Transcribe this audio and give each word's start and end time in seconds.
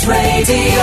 News 0.00 0.08
Radio. 0.08 0.82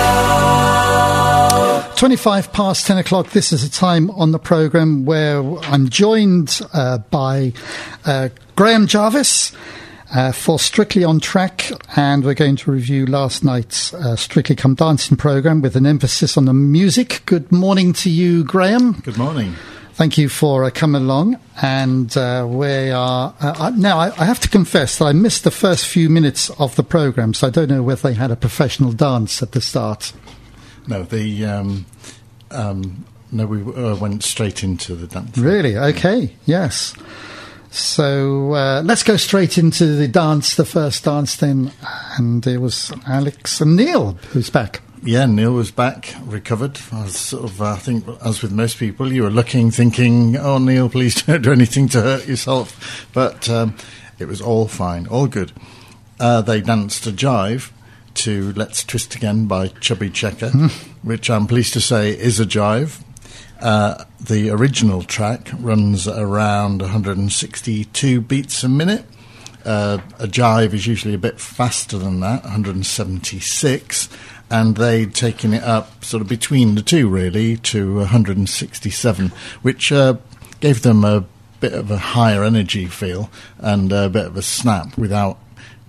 25 1.96 2.52
past 2.52 2.86
10 2.86 2.98
o'clock. 2.98 3.30
This 3.30 3.52
is 3.52 3.64
a 3.64 3.70
time 3.70 4.10
on 4.12 4.30
the 4.30 4.38
programme 4.38 5.04
where 5.04 5.42
I'm 5.64 5.88
joined 5.88 6.60
uh, 6.72 6.98
by 6.98 7.52
uh, 8.04 8.28
Graham 8.54 8.86
Jarvis. 8.86 9.52
Uh, 10.10 10.32
for 10.32 10.58
Strictly 10.58 11.04
on 11.04 11.20
Track, 11.20 11.70
and 11.94 12.24
we're 12.24 12.32
going 12.32 12.56
to 12.56 12.70
review 12.70 13.04
last 13.04 13.44
night's 13.44 13.92
uh, 13.92 14.16
Strictly 14.16 14.56
Come 14.56 14.74
Dancing 14.74 15.18
programme 15.18 15.60
with 15.60 15.76
an 15.76 15.84
emphasis 15.84 16.38
on 16.38 16.46
the 16.46 16.54
music. 16.54 17.20
Good 17.26 17.52
morning 17.52 17.92
to 17.92 18.08
you, 18.08 18.42
Graham. 18.42 18.92
Good 19.02 19.18
morning. 19.18 19.54
Thank 19.98 20.16
you 20.16 20.28
for 20.28 20.62
uh, 20.62 20.70
coming 20.70 21.02
along. 21.02 21.40
And 21.60 22.16
uh, 22.16 22.46
we 22.48 22.90
are 22.90 23.34
uh, 23.40 23.72
now. 23.74 23.98
I, 23.98 24.12
I, 24.16 24.26
have 24.26 24.38
to 24.38 24.48
confess 24.48 24.98
that 24.98 25.06
I 25.06 25.12
missed 25.12 25.42
the 25.42 25.50
first 25.50 25.88
few 25.88 26.08
minutes 26.08 26.50
of 26.50 26.76
the 26.76 26.84
program, 26.84 27.34
so 27.34 27.48
I 27.48 27.50
don't 27.50 27.68
know 27.68 27.82
whether 27.82 28.02
they 28.02 28.14
had 28.14 28.30
a 28.30 28.36
professional 28.36 28.92
dance 28.92 29.42
at 29.42 29.50
the 29.50 29.60
start. 29.60 30.12
No, 30.86 31.02
the 31.02 31.44
um, 31.46 31.86
um, 32.52 33.06
no, 33.32 33.46
we 33.46 33.60
uh, 33.60 33.96
went 33.96 34.22
straight 34.22 34.62
into 34.62 34.94
the 34.94 35.08
dance. 35.08 35.36
Really? 35.36 35.76
Okay. 35.76 36.32
Yes. 36.46 36.94
So 37.72 38.54
uh, 38.54 38.82
let's 38.84 39.02
go 39.02 39.16
straight 39.16 39.58
into 39.58 39.96
the 39.96 40.06
dance, 40.06 40.54
the 40.54 40.64
first 40.64 41.02
dance 41.02 41.34
then. 41.34 41.72
And 42.16 42.46
it 42.46 42.58
was 42.58 42.92
Alex 43.04 43.60
and 43.60 43.74
Neil 43.74 44.12
who's 44.30 44.48
back. 44.48 44.80
Yeah, 45.02 45.26
Neil 45.26 45.52
was 45.52 45.70
back, 45.70 46.14
recovered. 46.24 46.78
I 46.92 47.04
was 47.04 47.16
sort 47.16 47.44
of, 47.44 47.62
uh, 47.62 47.72
I 47.72 47.76
think, 47.76 48.04
as 48.24 48.42
with 48.42 48.52
most 48.52 48.78
people, 48.78 49.12
you 49.12 49.22
were 49.22 49.30
looking, 49.30 49.70
thinking, 49.70 50.36
"Oh, 50.36 50.58
Neil, 50.58 50.88
please 50.88 51.22
don't 51.26 51.42
do 51.42 51.52
anything 51.52 51.88
to 51.90 52.02
hurt 52.02 52.26
yourself." 52.26 53.08
But 53.12 53.48
um, 53.48 53.76
it 54.18 54.26
was 54.26 54.40
all 54.40 54.66
fine, 54.66 55.06
all 55.06 55.26
good. 55.26 55.52
Uh, 56.18 56.42
they 56.42 56.60
danced 56.60 57.06
a 57.06 57.12
jive 57.12 57.70
to 58.14 58.52
"Let's 58.54 58.82
Twist 58.82 59.14
Again" 59.14 59.46
by 59.46 59.68
Chubby 59.68 60.10
Checker, 60.10 60.50
which 61.02 61.30
I'm 61.30 61.46
pleased 61.46 61.74
to 61.74 61.80
say 61.80 62.10
is 62.10 62.40
a 62.40 62.46
jive. 62.46 63.02
Uh, 63.60 64.04
the 64.20 64.50
original 64.50 65.02
track 65.02 65.48
runs 65.58 66.06
around 66.08 66.82
162 66.82 68.20
beats 68.20 68.62
a 68.62 68.68
minute. 68.68 69.04
Uh, 69.64 69.98
a 70.18 70.26
jive 70.26 70.72
is 70.72 70.86
usually 70.86 71.14
a 71.14 71.18
bit 71.18 71.40
faster 71.40 71.98
than 71.98 72.20
that, 72.20 72.42
176, 72.44 74.08
and 74.50 74.76
they'd 74.76 75.14
taken 75.14 75.52
it 75.52 75.62
up 75.62 76.04
sort 76.04 76.20
of 76.20 76.28
between 76.28 76.74
the 76.74 76.82
two, 76.82 77.08
really, 77.08 77.56
to 77.58 77.96
167, 77.96 79.28
which 79.62 79.92
uh, 79.92 80.16
gave 80.60 80.82
them 80.82 81.04
a 81.04 81.24
bit 81.60 81.72
of 81.72 81.90
a 81.90 81.98
higher 81.98 82.44
energy 82.44 82.86
feel 82.86 83.30
and 83.58 83.92
a 83.92 84.08
bit 84.08 84.26
of 84.26 84.36
a 84.36 84.42
snap 84.42 84.96
without 84.96 85.38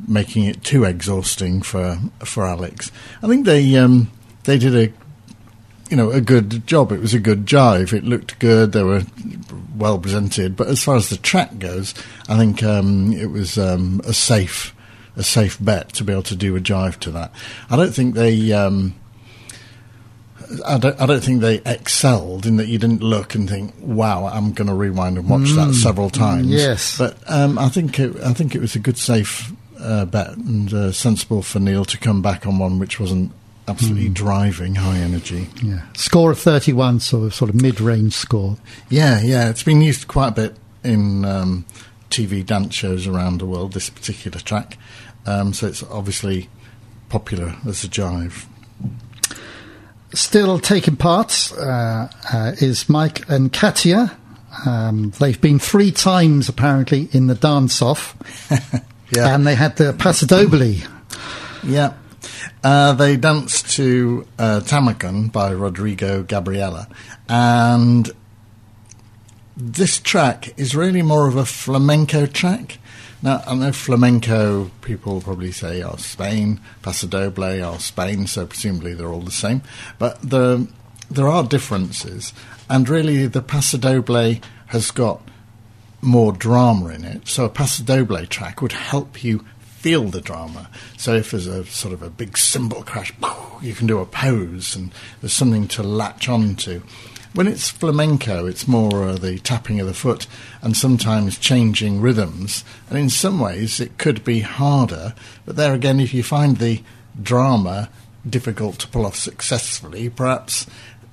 making 0.07 0.45
it 0.45 0.63
too 0.63 0.83
exhausting 0.83 1.61
for 1.61 1.99
for 2.19 2.45
Alex. 2.45 2.91
I 3.21 3.27
think 3.27 3.45
they 3.45 3.75
um, 3.75 4.09
they 4.45 4.57
did 4.57 4.75
a 4.75 4.93
you 5.89 5.97
know, 5.97 6.11
a 6.11 6.21
good 6.21 6.65
job. 6.67 6.91
It 6.91 7.01
was 7.01 7.13
a 7.13 7.19
good 7.19 7.45
jive. 7.45 7.93
It 7.93 8.03
looked 8.03 8.39
good. 8.39 8.71
They 8.71 8.83
were 8.83 9.03
well 9.75 9.97
presented. 9.97 10.55
But 10.55 10.67
as 10.67 10.83
far 10.83 10.95
as 10.95 11.09
the 11.09 11.17
track 11.17 11.57
goes, 11.57 11.93
I 12.27 12.37
think 12.37 12.63
um, 12.63 13.13
it 13.13 13.31
was 13.31 13.57
um, 13.57 14.01
a 14.05 14.13
safe, 14.13 14.75
a 15.19 15.23
safe 15.23 15.57
bet 15.59 15.93
to 15.93 16.03
be 16.03 16.13
able 16.13 16.23
to 16.23 16.35
do 16.35 16.55
a 16.55 16.59
jive 16.59 16.97
to 17.01 17.11
that. 17.11 17.31
I 17.69 17.75
don't 17.75 17.93
think 17.93 18.15
they. 18.15 18.51
Um, 18.53 18.95
I 20.65 20.79
don't, 20.79 20.99
I 20.99 21.05
don't 21.05 21.23
think 21.23 21.41
they 21.41 21.61
excelled 21.63 22.47
in 22.47 22.57
that 22.57 22.67
you 22.67 22.79
didn't 22.79 23.03
look 23.03 23.35
and 23.35 23.47
think, 23.47 23.75
"Wow, 23.79 24.25
I'm 24.25 24.53
going 24.53 24.67
to 24.67 24.73
rewind 24.73 25.17
and 25.17 25.29
watch 25.29 25.41
mm, 25.41 25.55
that 25.57 25.75
several 25.75 26.09
times." 26.09 26.47
Yes, 26.47 26.97
but 26.97 27.17
um, 27.27 27.59
I 27.59 27.69
think 27.69 27.99
it, 27.99 28.15
I 28.23 28.33
think 28.33 28.55
it 28.55 28.61
was 28.61 28.75
a 28.75 28.79
good, 28.79 28.97
safe 28.97 29.51
uh, 29.79 30.05
bet 30.05 30.35
and 30.37 30.73
uh, 30.73 30.91
sensible 30.91 31.43
for 31.43 31.59
Neil 31.59 31.85
to 31.85 31.97
come 31.99 32.21
back 32.21 32.47
on 32.47 32.57
one 32.57 32.79
which 32.79 32.99
wasn't 32.99 33.31
absolutely 33.67 34.09
mm. 34.09 34.13
driving 34.13 34.75
high 34.75 34.97
energy. 34.97 35.49
Yeah, 35.61 35.81
score 35.93 36.31
of 36.31 36.39
thirty-one, 36.39 36.95
of 36.95 37.01
sort 37.03 37.49
of 37.49 37.61
mid-range 37.61 38.13
score. 38.13 38.57
Yeah, 38.89 39.21
yeah, 39.21 39.49
it's 39.49 39.63
been 39.63 39.81
used 39.81 40.07
quite 40.07 40.29
a 40.29 40.31
bit 40.31 40.55
in 40.83 41.25
um, 41.25 41.65
TV 42.09 42.45
dance 42.45 42.75
shows 42.75 43.07
around 43.07 43.39
the 43.39 43.45
world. 43.45 43.73
This 43.73 43.89
particular 43.89 44.39
track, 44.39 44.77
um, 45.25 45.53
so 45.53 45.67
it's 45.67 45.83
obviously 45.83 46.49
popular 47.09 47.55
as 47.67 47.83
a 47.83 47.87
jive. 47.87 48.45
Still 50.13 50.59
taking 50.59 50.95
part 50.95 51.51
uh, 51.57 52.07
uh, 52.33 52.51
is 52.59 52.89
Mike 52.89 53.29
and 53.29 53.53
Katya. 53.53 54.17
Um, 54.65 55.11
they've 55.19 55.39
been 55.39 55.59
three 55.59 55.91
times 55.91 56.49
apparently 56.49 57.09
in 57.11 57.27
the 57.27 57.35
dance 57.35 57.81
off. 57.81 58.15
yeah. 59.11 59.35
And 59.35 59.45
they 59.45 59.55
had 59.55 59.77
the 59.77 59.93
Paso 59.93 60.25
Doble. 60.25 60.75
Yeah. 61.63 61.93
Uh, 62.63 62.93
they 62.93 63.17
danced 63.17 63.71
to 63.71 64.27
uh, 64.37 64.61
by 65.31 65.51
Rodrigo 65.51 66.23
Gabriela, 66.23 66.87
and 67.27 68.11
this 69.59 69.99
track 69.99 70.57
is 70.57 70.73
really 70.73 71.01
more 71.01 71.27
of 71.27 71.35
a 71.35 71.45
flamenco 71.45 72.25
track. 72.25 72.77
Now, 73.21 73.43
I 73.45 73.53
know 73.55 73.73
flamenco 73.73 74.71
people 74.81 75.19
probably 75.19 75.51
say, 75.51 75.83
oh, 75.83 75.97
Spain, 75.97 76.61
Paso 76.81 77.07
Doble, 77.07 77.43
oh, 77.65 77.77
Spain, 77.77 78.25
so 78.27 78.45
presumably 78.45 78.93
they're 78.93 79.11
all 79.11 79.19
the 79.19 79.31
same. 79.31 79.61
But 79.97 80.21
the, 80.21 80.69
there 81.11 81.27
are 81.27 81.43
differences, 81.43 82.31
and 82.69 82.87
really 82.87 83.27
the 83.27 83.41
Paso 83.41 83.77
Doble 83.77 84.35
has 84.67 84.91
got 84.91 85.21
more 86.01 86.31
drama 86.31 86.87
in 86.89 87.03
it. 87.03 87.27
So 87.27 87.43
a 87.43 87.49
Paso 87.49 87.83
Doble 87.83 88.25
track 88.27 88.61
would 88.61 88.71
help 88.71 89.25
you 89.25 89.43
feel 89.59 90.05
the 90.05 90.21
drama. 90.21 90.69
So 90.95 91.15
if 91.15 91.31
there's 91.31 91.47
a 91.47 91.65
sort 91.65 91.93
of 91.93 92.01
a 92.01 92.09
big 92.09 92.37
cymbal 92.37 92.83
crash, 92.83 93.13
you 93.61 93.73
can 93.73 93.87
do 93.87 93.99
a 93.99 94.05
pose 94.05 94.77
and 94.77 94.91
there's 95.19 95.33
something 95.33 95.67
to 95.69 95.83
latch 95.83 96.29
on 96.29 96.55
to. 96.57 96.81
When 97.33 97.47
it's 97.47 97.69
flamenco, 97.69 98.47
it's 98.47 98.67
more 98.67 99.03
uh, 99.03 99.15
the 99.15 99.37
tapping 99.39 99.79
of 99.79 99.87
the 99.87 99.93
foot 99.93 100.25
and 100.61 100.75
sometimes 100.75 101.37
changing 101.37 102.01
rhythms. 102.01 102.63
And 102.89 102.97
in 102.97 103.09
some 103.09 103.39
ways, 103.39 103.79
it 103.79 103.97
could 103.97 104.23
be 104.23 104.39
harder. 104.39 105.13
But 105.45 105.55
there 105.55 105.73
again, 105.73 105.99
if 105.99 106.13
you 106.13 106.23
find 106.23 106.57
the 106.57 106.81
drama 107.21 107.89
difficult 108.27 108.79
to 108.79 108.87
pull 108.87 109.05
off 109.05 109.15
successfully, 109.15 110.09
perhaps 110.09 110.65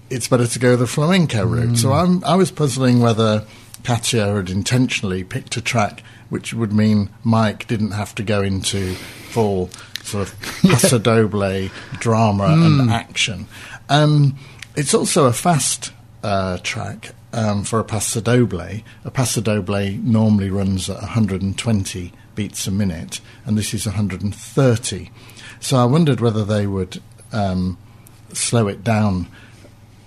it's 0.09 0.28
better 0.28 0.47
to 0.47 0.59
go 0.59 0.76
the 0.76 0.87
flamenco 0.87 1.44
route. 1.44 1.71
Mm. 1.71 1.76
So 1.76 1.93
I'm, 1.93 2.25
I 2.25 2.37
was 2.37 2.50
puzzling 2.50 3.00
whether 3.00 3.44
Katya 3.84 4.34
had 4.34 4.50
intentionally 4.50 5.22
picked 5.22 5.56
a 5.56 5.60
track 5.60 6.03
which 6.28 6.53
would 6.53 6.72
mean 6.72 7.10
Mike 7.22 7.66
didn't 7.66 7.93
have 7.93 8.15
to 8.16 8.22
go 8.22 8.43
into 8.43 8.94
full 9.31 9.71
sort 10.03 10.28
of 10.28 10.41
paso 10.62 10.99
doble 10.99 11.69
drama 11.99 12.49
mm. 12.49 12.81
and 12.81 12.91
action. 12.91 13.47
Um, 13.88 14.37
it's 14.75 14.94
also 14.94 15.26
a 15.26 15.32
fast 15.32 15.93
uh, 16.26 16.59
track 16.59 17.12
um, 17.32 17.62
for 17.62 17.78
a 17.78 17.84
paso 17.84 18.20
doble. 18.20 18.82
A 19.04 19.10
paso 19.12 19.41
doble 19.41 19.92
normally 20.03 20.50
runs 20.50 20.91
at 20.91 20.97
120 20.97 22.12
beats 22.34 22.66
a 22.66 22.72
minute, 22.72 23.20
and 23.44 23.56
this 23.56 23.72
is 23.72 23.87
130. 23.87 25.10
So 25.60 25.76
I 25.76 25.84
wondered 25.84 26.20
whether 26.20 26.44
they 26.44 26.66
would 26.66 27.00
um, 27.32 27.78
slow 28.32 28.66
it 28.66 28.82
down 28.82 29.28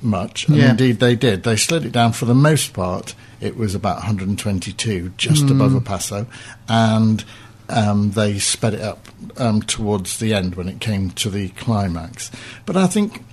much, 0.01 0.47
and 0.47 0.57
yeah. 0.57 0.71
indeed 0.71 0.99
they 0.99 1.15
did. 1.15 1.43
They 1.43 1.55
slowed 1.55 1.85
it 1.85 1.93
down 1.93 2.11
for 2.11 2.25
the 2.25 2.35
most 2.35 2.73
part 2.73 3.15
it 3.39 3.55
was 3.55 3.73
about 3.73 3.95
122, 3.97 5.13
just 5.15 5.45
mm. 5.45 5.51
above 5.51 5.73
a 5.73 5.81
paso, 5.81 6.27
and 6.67 7.23
um, 7.69 8.11
they 8.11 8.39
sped 8.39 8.73
it 8.73 8.81
up 8.81 9.07
um, 9.37 9.61
towards 9.61 10.19
the 10.19 10.33
end 10.33 10.55
when 10.55 10.67
it 10.67 10.81
came 10.81 11.11
to 11.11 11.29
the 11.29 11.47
climax. 11.49 12.29
But 12.65 12.75
I 12.75 12.87
think, 12.87 13.23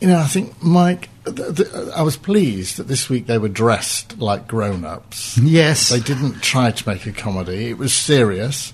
you 0.00 0.06
know, 0.06 0.18
I 0.18 0.26
think 0.26 0.62
Mike. 0.62 1.08
I 1.24 2.02
was 2.02 2.16
pleased 2.16 2.78
that 2.78 2.88
this 2.88 3.08
week 3.08 3.26
they 3.26 3.38
were 3.38 3.48
dressed 3.48 4.18
like 4.18 4.48
grown-ups. 4.48 5.38
Yes, 5.38 5.88
they 5.88 6.00
didn't 6.00 6.42
try 6.42 6.72
to 6.72 6.88
make 6.88 7.06
a 7.06 7.12
comedy. 7.12 7.70
It 7.70 7.78
was 7.78 7.92
serious, 7.92 8.72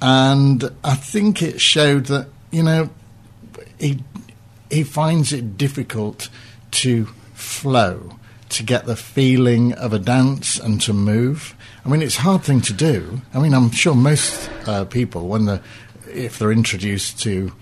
and 0.00 0.64
I 0.82 0.94
think 0.94 1.42
it 1.42 1.60
showed 1.60 2.06
that 2.06 2.28
you 2.50 2.62
know 2.62 2.90
he 3.78 4.02
he 4.70 4.82
finds 4.82 5.32
it 5.32 5.58
difficult 5.58 6.30
to 6.70 7.06
flow 7.34 8.16
to 8.50 8.62
get 8.62 8.86
the 8.86 8.96
feeling 8.96 9.72
of 9.74 9.92
a 9.92 9.98
dance 9.98 10.58
and 10.58 10.80
to 10.82 10.92
move. 10.92 11.54
I 11.84 11.88
mean, 11.88 12.02
it's 12.02 12.18
a 12.18 12.22
hard 12.22 12.42
thing 12.42 12.60
to 12.62 12.72
do. 12.72 13.20
I 13.32 13.38
mean, 13.38 13.54
I'm 13.54 13.70
sure 13.70 13.94
most 13.94 14.50
uh, 14.66 14.84
people, 14.84 15.28
when 15.28 15.44
the 15.44 15.62
if 16.08 16.38
they're 16.38 16.52
introduced 16.52 17.20
to 17.20 17.52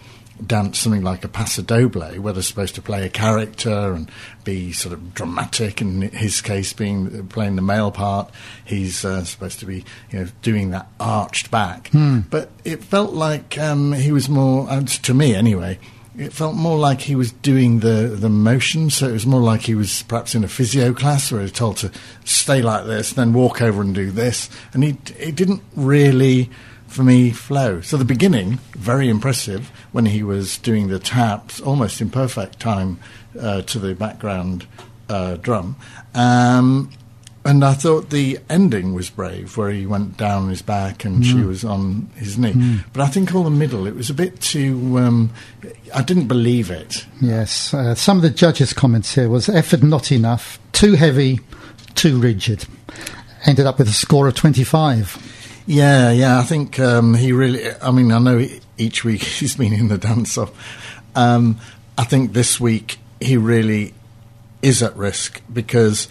dance 0.47 0.79
something 0.79 1.03
like 1.03 1.25
a 1.25 1.29
paso 1.29 1.63
doble, 1.63 2.03
where 2.21 2.33
they're 2.33 2.43
supposed 2.43 2.75
to 2.77 2.83
play 2.83 3.05
a 3.05 3.09
character 3.09 3.93
and 3.93 4.11
be 4.45 4.73
sort 4.73 4.93
of 4.93 5.15
dramatic. 5.15 5.81
In 5.81 6.03
his 6.03 6.41
case, 6.41 6.73
being 6.73 7.29
playing 7.29 7.57
the 7.57 7.63
male 7.63 7.91
part, 7.91 8.31
he's 8.65 9.05
uh, 9.05 9.25
supposed 9.25 9.61
to 9.61 9.67
be 9.67 9.85
you 10.11 10.21
know 10.21 10.29
doing 10.43 10.71
that 10.71 10.89
arched 11.01 11.51
back. 11.51 11.89
Hmm. 11.89 12.21
But 12.31 12.51
it 12.65 12.83
felt 12.85 13.13
like 13.13 13.59
um, 13.59 13.93
he 13.93 14.13
was 14.13 14.29
more, 14.29 14.69
uh, 14.69 14.83
to 14.83 15.15
me 15.15 15.35
anyway 15.35 15.79
it 16.19 16.33
felt 16.33 16.57
more 16.57 16.77
like 16.77 17.01
he 17.01 17.15
was 17.15 17.31
doing 17.31 17.79
the, 17.79 18.17
the 18.19 18.29
motion, 18.29 18.91
so 18.91 19.09
it 19.09 19.13
was 19.13 19.25
more 19.25 19.41
like 19.41 19.63
he 19.63 19.77
was 19.77 20.03
perhaps 20.03 20.35
in 20.35 20.43
a 20.43 20.49
physio 20.49 20.93
class 20.93 21.31
where 21.31 21.41
he 21.41 21.45
was 21.45 21.53
told 21.53 21.77
to 21.79 21.93
stay 22.25 22.61
like 22.61 22.87
this, 22.87 23.13
then 23.13 23.33
walk 23.33 23.63
over 23.63 23.81
and 23.81 23.95
do 23.95 24.11
this. 24.11 24.51
And 24.73 24.83
he, 24.83 24.99
he 25.17 25.31
didn't 25.31 25.63
really 25.77 26.51
for 26.89 27.05
me 27.05 27.31
flow. 27.31 27.81
So 27.81 27.97
the 27.97 28.05
beginning, 28.05 28.59
very 28.73 29.09
impressive 29.09 29.71
when 29.93 30.07
he 30.07 30.23
was 30.23 30.59
doing 30.59 30.89
the 30.89 30.99
taps 30.99 31.61
almost 31.61 32.01
in 32.01 32.11
perfect 32.11 32.59
time 32.59 32.99
uh, 33.39 33.63
to 33.63 33.79
the 33.79 33.95
background 33.95 34.67
uh, 35.09 35.37
drum. 35.37 35.77
Um, 36.15 36.91
and 37.45 37.65
I 37.65 37.73
thought 37.75 38.11
the 38.11 38.41
ending 38.51 38.93
was 38.95 39.09
brave, 39.09 39.57
where 39.57 39.71
he 39.71 39.87
went 39.87 40.17
down 40.17 40.51
his 40.51 40.61
back 40.61 41.05
and 41.05 41.23
mm. 41.23 41.25
she 41.25 41.41
was 41.41 41.65
on 41.65 42.11
his 42.17 42.37
knee. 42.37 42.53
Mm. 42.53 42.85
But 42.93 43.03
I 43.03 43.07
think 43.07 43.35
all 43.35 43.45
the 43.45 43.51
middle, 43.51 43.87
it 43.87 43.95
was 43.95 44.11
a 44.11 44.15
bit 44.15 44.41
too. 44.41 44.99
Um, 44.99 45.31
I 45.95 46.03
didn't 46.03 46.27
believe 46.27 46.71
it. 46.71 47.07
Yes, 47.23 47.73
uh, 47.73 47.95
some 47.95 48.19
of 48.19 48.23
the 48.23 48.31
judges' 48.31 48.73
comments 48.73 49.15
here 49.15 49.31
was 49.31 49.49
effort 49.49 49.83
not 49.83 50.13
enough, 50.13 50.59
too 50.73 50.95
heavy, 50.95 51.41
too 51.95 52.19
rigid. 52.21 52.67
Ended 53.47 53.67
up 53.67 53.79
with 53.79 53.89
a 53.89 53.93
score 53.93 54.29
of 54.29 54.35
twenty-five. 54.35 55.38
Yeah, 55.69 56.13
yeah. 56.13 56.39
I 56.39 56.45
think 56.45 56.81
um, 56.81 57.13
he 57.13 57.33
really. 57.33 57.71
I 57.83 57.91
mean, 57.91 58.11
I 58.11 58.19
know 58.19 58.45
each 58.79 59.05
week 59.05 59.23
he's 59.39 59.55
been 59.55 59.75
in 59.75 59.89
the 59.89 59.99
dance 59.99 60.39
off. 60.39 60.51
Um, 61.15 61.61
I 61.97 62.05
think 62.05 62.33
this 62.33 62.59
week 62.59 62.99
he 63.21 63.37
really 63.37 63.93
is 64.63 64.83
at 64.83 64.97
risk 64.97 65.43
because 65.53 66.09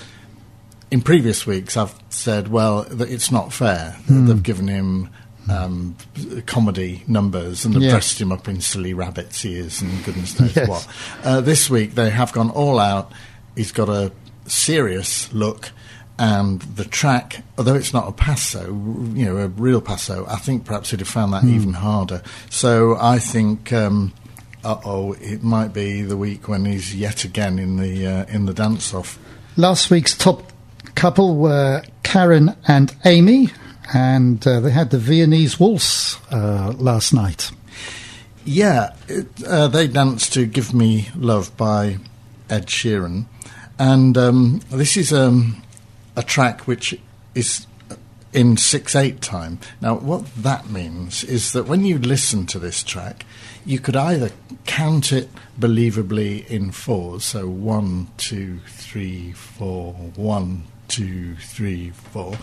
in 0.91 1.01
previous 1.01 1.47
weeks, 1.47 1.75
I've 1.75 1.95
said, 2.09 2.49
well, 2.49 2.85
it's 3.01 3.31
not 3.31 3.51
fair. 3.51 3.95
Mm. 4.07 4.27
They've 4.27 4.43
given 4.43 4.67
him 4.67 5.09
um, 5.49 5.95
comedy 6.45 7.03
numbers 7.07 7.65
and 7.65 7.73
they've 7.73 7.83
yes. 7.83 7.91
dressed 7.91 8.21
him 8.21 8.31
up 8.31 8.47
in 8.47 8.61
silly 8.61 8.93
rabbit's 8.93 9.43
ears 9.45 9.81
and 9.81 10.03
goodness 10.05 10.39
knows 10.39 10.55
yes. 10.55 10.69
what. 10.69 10.87
Uh, 11.23 11.41
this 11.41 11.69
week, 11.69 11.95
they 11.95 12.09
have 12.09 12.31
gone 12.31 12.51
all 12.51 12.79
out. 12.79 13.11
He's 13.55 13.71
got 13.71 13.89
a 13.89 14.11
serious 14.45 15.33
look. 15.33 15.71
And 16.19 16.61
the 16.61 16.85
track, 16.85 17.43
although 17.57 17.75
it's 17.75 17.93
not 17.93 18.07
a 18.07 18.11
paso, 18.11 18.65
you 19.13 19.25
know, 19.25 19.37
a 19.37 19.47
real 19.49 19.81
paso, 19.81 20.25
I 20.27 20.37
think 20.37 20.65
perhaps 20.65 20.89
he'd 20.89 20.99
have 20.99 21.07
found 21.07 21.33
that 21.33 21.43
mm. 21.43 21.53
even 21.53 21.73
harder. 21.73 22.23
So 22.49 22.97
I 22.99 23.19
think, 23.19 23.71
um, 23.71 24.13
uh 24.63 24.79
oh, 24.83 25.13
it 25.13 25.43
might 25.43 25.73
be 25.73 26.01
the 26.01 26.17
week 26.17 26.47
when 26.47 26.65
he's 26.65 26.95
yet 26.95 27.23
again 27.23 27.59
in 27.59 27.77
the 27.77 28.07
uh, 28.07 28.25
in 28.25 28.47
the 28.47 28.53
dance 28.53 28.93
off. 28.93 29.19
Last 29.57 29.91
week's 29.91 30.17
top 30.17 30.51
couple 30.95 31.35
were 31.35 31.83
Karim 32.01 32.51
and 32.67 32.95
Amy, 33.05 33.49
and 33.93 34.45
uh, 34.47 34.59
they 34.59 34.71
had 34.71 34.89
the 34.89 34.97
Viennese 34.97 35.59
Waltz 35.59 36.17
uh, 36.31 36.73
last 36.77 37.13
night. 37.13 37.51
Yeah, 38.43 38.95
it, 39.07 39.27
uh, 39.45 39.67
they 39.67 39.87
danced 39.87 40.33
to 40.33 40.45
Give 40.45 40.73
Me 40.73 41.09
Love 41.15 41.55
by 41.57 41.97
Ed 42.49 42.67
Sheeran. 42.67 43.25
And 43.77 44.17
um, 44.17 44.61
this 44.69 44.97
is 44.97 45.13
um, 45.13 45.61
a 46.17 46.23
track 46.23 46.67
which 46.67 46.99
is 47.33 47.67
in 48.33 48.57
6 48.57 48.95
8 48.95 49.21
time. 49.21 49.59
Now, 49.79 49.95
what 49.95 50.25
that 50.35 50.69
means 50.69 51.23
is 51.23 51.53
that 51.53 51.67
when 51.67 51.85
you 51.85 51.97
listen 51.97 52.45
to 52.47 52.59
this 52.59 52.83
track, 52.83 53.25
you 53.65 53.79
could 53.79 53.95
either 53.95 54.31
count 54.65 55.11
it 55.11 55.29
believably 55.59 56.45
in 56.47 56.71
fours, 56.71 57.23
so 57.23 57.47
one, 57.47 58.07
two, 58.17 58.59
three, 58.67 59.31
four, 59.31 59.93
one, 60.15 60.63
two, 60.87 61.35
three, 61.35 61.91
four. 61.91 62.37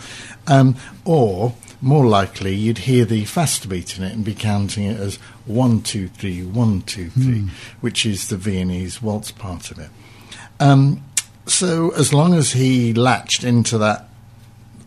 Um, 0.47 0.75
or, 1.03 1.53
more 1.81 2.05
likely, 2.05 2.55
you'd 2.55 2.79
hear 2.79 3.05
the 3.05 3.25
faster 3.25 3.67
beat 3.67 3.97
in 3.97 4.03
it 4.03 4.13
and 4.13 4.23
be 4.23 4.35
counting 4.35 4.85
it 4.85 4.99
as 4.99 5.15
one, 5.45 5.81
two, 5.81 6.07
three, 6.09 6.43
one, 6.43 6.81
two, 6.81 7.09
three, 7.09 7.41
mm. 7.41 7.49
which 7.81 8.05
is 8.05 8.29
the 8.29 8.37
Viennese 8.37 9.01
waltz 9.01 9.31
part 9.31 9.71
of 9.71 9.79
it. 9.79 9.89
Um, 10.59 11.03
so, 11.47 11.91
as 11.91 12.13
long 12.13 12.33
as 12.33 12.53
he 12.53 12.93
latched 12.93 13.43
into 13.43 13.77
that 13.77 14.09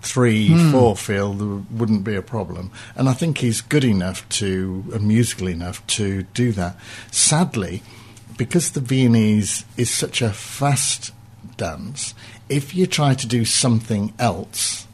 three, 0.00 0.49
mm. 0.49 0.72
four 0.72 0.96
feel, 0.96 1.32
there 1.32 1.62
wouldn't 1.70 2.05
be 2.05 2.14
a 2.14 2.22
problem. 2.22 2.70
And 2.96 3.08
I 3.08 3.12
think 3.12 3.38
he's 3.38 3.60
good 3.60 3.84
enough 3.84 4.28
to, 4.31 4.84
and 4.93 5.06
musical 5.06 5.49
enough 5.49 5.87
to 5.88 6.22
do 6.34 6.52
that. 6.52 6.76
Sadly, 7.10 7.82
because 8.37 8.72
the 8.72 8.81
Viennese 8.81 9.64
is 9.76 9.90
such 9.90 10.22
a 10.22 10.31
fast 10.31 11.12
dance, 11.56 12.14
if 12.49 12.75
you 12.75 12.87
try 12.87 13.14
to 13.14 13.26
do 13.26 13.44
something 13.44 14.14
else, 14.19 14.87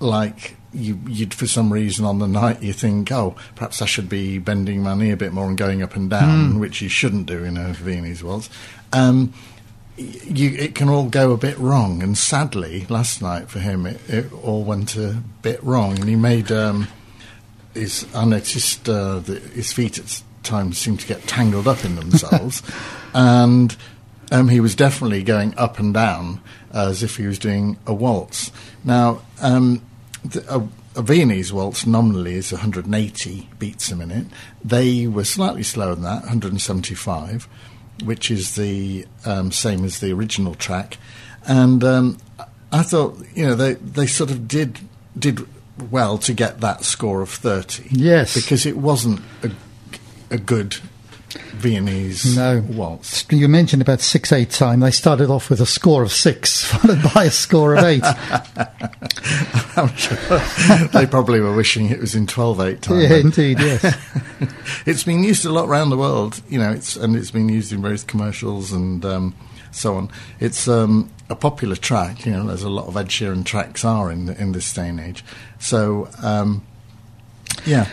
like 0.00 0.56
you, 0.72 0.96
would 0.96 1.34
for 1.34 1.46
some 1.46 1.72
reason 1.72 2.04
on 2.04 2.18
the 2.18 2.28
night 2.28 2.62
you 2.62 2.72
think, 2.72 3.10
oh, 3.12 3.36
perhaps 3.54 3.80
I 3.80 3.86
should 3.86 4.08
be 4.08 4.38
bending 4.38 4.82
my 4.82 4.94
knee 4.94 5.10
a 5.10 5.16
bit 5.16 5.32
more 5.32 5.46
and 5.46 5.56
going 5.56 5.82
up 5.82 5.96
and 5.96 6.10
down, 6.10 6.54
mm. 6.54 6.60
which 6.60 6.82
you 6.82 6.88
shouldn't 6.88 7.26
do 7.26 7.44
in 7.44 7.56
a 7.56 7.72
Viennese 7.72 8.22
waltz. 8.22 8.50
Um, 8.92 9.32
you, 9.98 10.50
it 10.50 10.74
can 10.74 10.88
all 10.88 11.08
go 11.08 11.32
a 11.32 11.36
bit 11.36 11.58
wrong, 11.58 12.02
and 12.02 12.16
sadly, 12.16 12.86
last 12.88 13.20
night 13.20 13.48
for 13.48 13.58
him, 13.58 13.86
it, 13.86 14.00
it 14.08 14.32
all 14.32 14.62
went 14.62 14.96
a 14.96 15.22
bit 15.42 15.62
wrong, 15.62 15.98
and 15.98 16.08
he 16.08 16.16
made 16.16 16.52
um, 16.52 16.88
his. 17.74 18.06
I 18.14 18.24
noticed 18.24 18.88
uh, 18.88 19.18
that 19.20 19.42
his 19.42 19.72
feet 19.72 19.98
at 19.98 20.22
times 20.42 20.78
seemed 20.78 21.00
to 21.00 21.06
get 21.06 21.22
tangled 21.22 21.66
up 21.66 21.84
in 21.84 21.96
themselves, 21.96 22.62
and 23.14 23.76
um, 24.30 24.48
he 24.48 24.60
was 24.60 24.74
definitely 24.74 25.22
going 25.22 25.56
up 25.58 25.78
and 25.78 25.92
down 25.92 26.40
as 26.72 27.02
if 27.02 27.16
he 27.16 27.26
was 27.26 27.38
doing 27.38 27.78
a 27.86 27.94
waltz. 27.94 28.52
Now, 28.84 29.22
um, 29.40 29.82
the, 30.24 30.44
a, 30.54 30.68
a, 30.98 31.02
Viennese 31.02 31.52
waltz 31.52 31.86
nominally 31.86 32.34
is 32.34 32.52
180 32.52 33.48
beats 33.58 33.90
a 33.90 33.96
minute. 33.96 34.26
They 34.62 35.06
were 35.06 35.24
slightly 35.24 35.62
slower 35.62 35.94
than 35.94 36.04
that, 36.04 36.22
175, 36.22 37.48
which 38.04 38.30
is 38.30 38.54
the 38.54 39.06
um, 39.24 39.52
same 39.52 39.84
as 39.84 40.00
the 40.00 40.12
original 40.12 40.54
track. 40.54 40.98
And 41.46 41.82
um, 41.84 42.18
I 42.72 42.82
thought, 42.82 43.18
you 43.34 43.46
know, 43.46 43.54
they, 43.54 43.74
they 43.74 44.06
sort 44.06 44.30
of 44.30 44.46
did 44.48 44.80
did 45.18 45.46
well 45.90 46.18
to 46.18 46.32
get 46.32 46.60
that 46.60 46.84
score 46.84 47.22
of 47.22 47.30
30. 47.30 47.88
Yes. 47.90 48.34
Because 48.34 48.66
it 48.66 48.76
wasn't 48.76 49.20
a, 49.42 49.50
a 50.30 50.38
good 50.38 50.76
Viennese 51.30 52.36
no. 52.36 52.64
waltz. 52.68 53.26
You 53.30 53.48
mentioned 53.48 53.82
about 53.82 54.00
6 54.00 54.32
8 54.32 54.50
time. 54.50 54.80
They 54.80 54.90
started 54.90 55.30
off 55.30 55.50
with 55.50 55.60
a 55.60 55.66
score 55.66 56.02
of 56.02 56.12
6, 56.12 56.64
followed 56.70 57.02
by 57.14 57.24
a 57.24 57.30
score 57.30 57.76
of 57.76 57.84
8. 57.84 58.02
I'm 59.76 59.94
sure 59.96 60.88
they 60.88 61.06
probably 61.06 61.40
were 61.40 61.54
wishing 61.54 61.90
it 61.90 62.00
was 62.00 62.14
in 62.14 62.26
12 62.26 62.60
8 62.60 62.82
time. 62.82 63.00
Yeah, 63.00 63.16
indeed, 63.16 63.60
yes. 63.60 63.96
it's 64.86 65.04
been 65.04 65.22
used 65.22 65.44
a 65.44 65.52
lot 65.52 65.68
around 65.68 65.90
the 65.90 65.98
world, 65.98 66.40
you 66.48 66.58
know, 66.58 66.72
it's, 66.72 66.96
and 66.96 67.14
it's 67.14 67.30
been 67.30 67.48
used 67.48 67.72
in 67.72 67.82
various 67.82 68.04
commercials 68.04 68.72
and 68.72 69.04
um, 69.04 69.34
so 69.70 69.96
on. 69.96 70.10
It's 70.40 70.66
um, 70.66 71.10
a 71.28 71.36
popular 71.36 71.76
track, 71.76 72.24
you 72.24 72.32
know, 72.32 72.48
as 72.48 72.62
a 72.62 72.70
lot 72.70 72.86
of 72.86 72.96
Ed 72.96 73.08
Sheeran 73.08 73.44
tracks 73.44 73.84
are 73.84 74.10
in, 74.10 74.30
in 74.30 74.52
this 74.52 74.72
day 74.72 74.88
and 74.88 75.00
age. 75.00 75.24
So, 75.58 76.08
um, 76.22 76.64
yeah. 77.66 77.86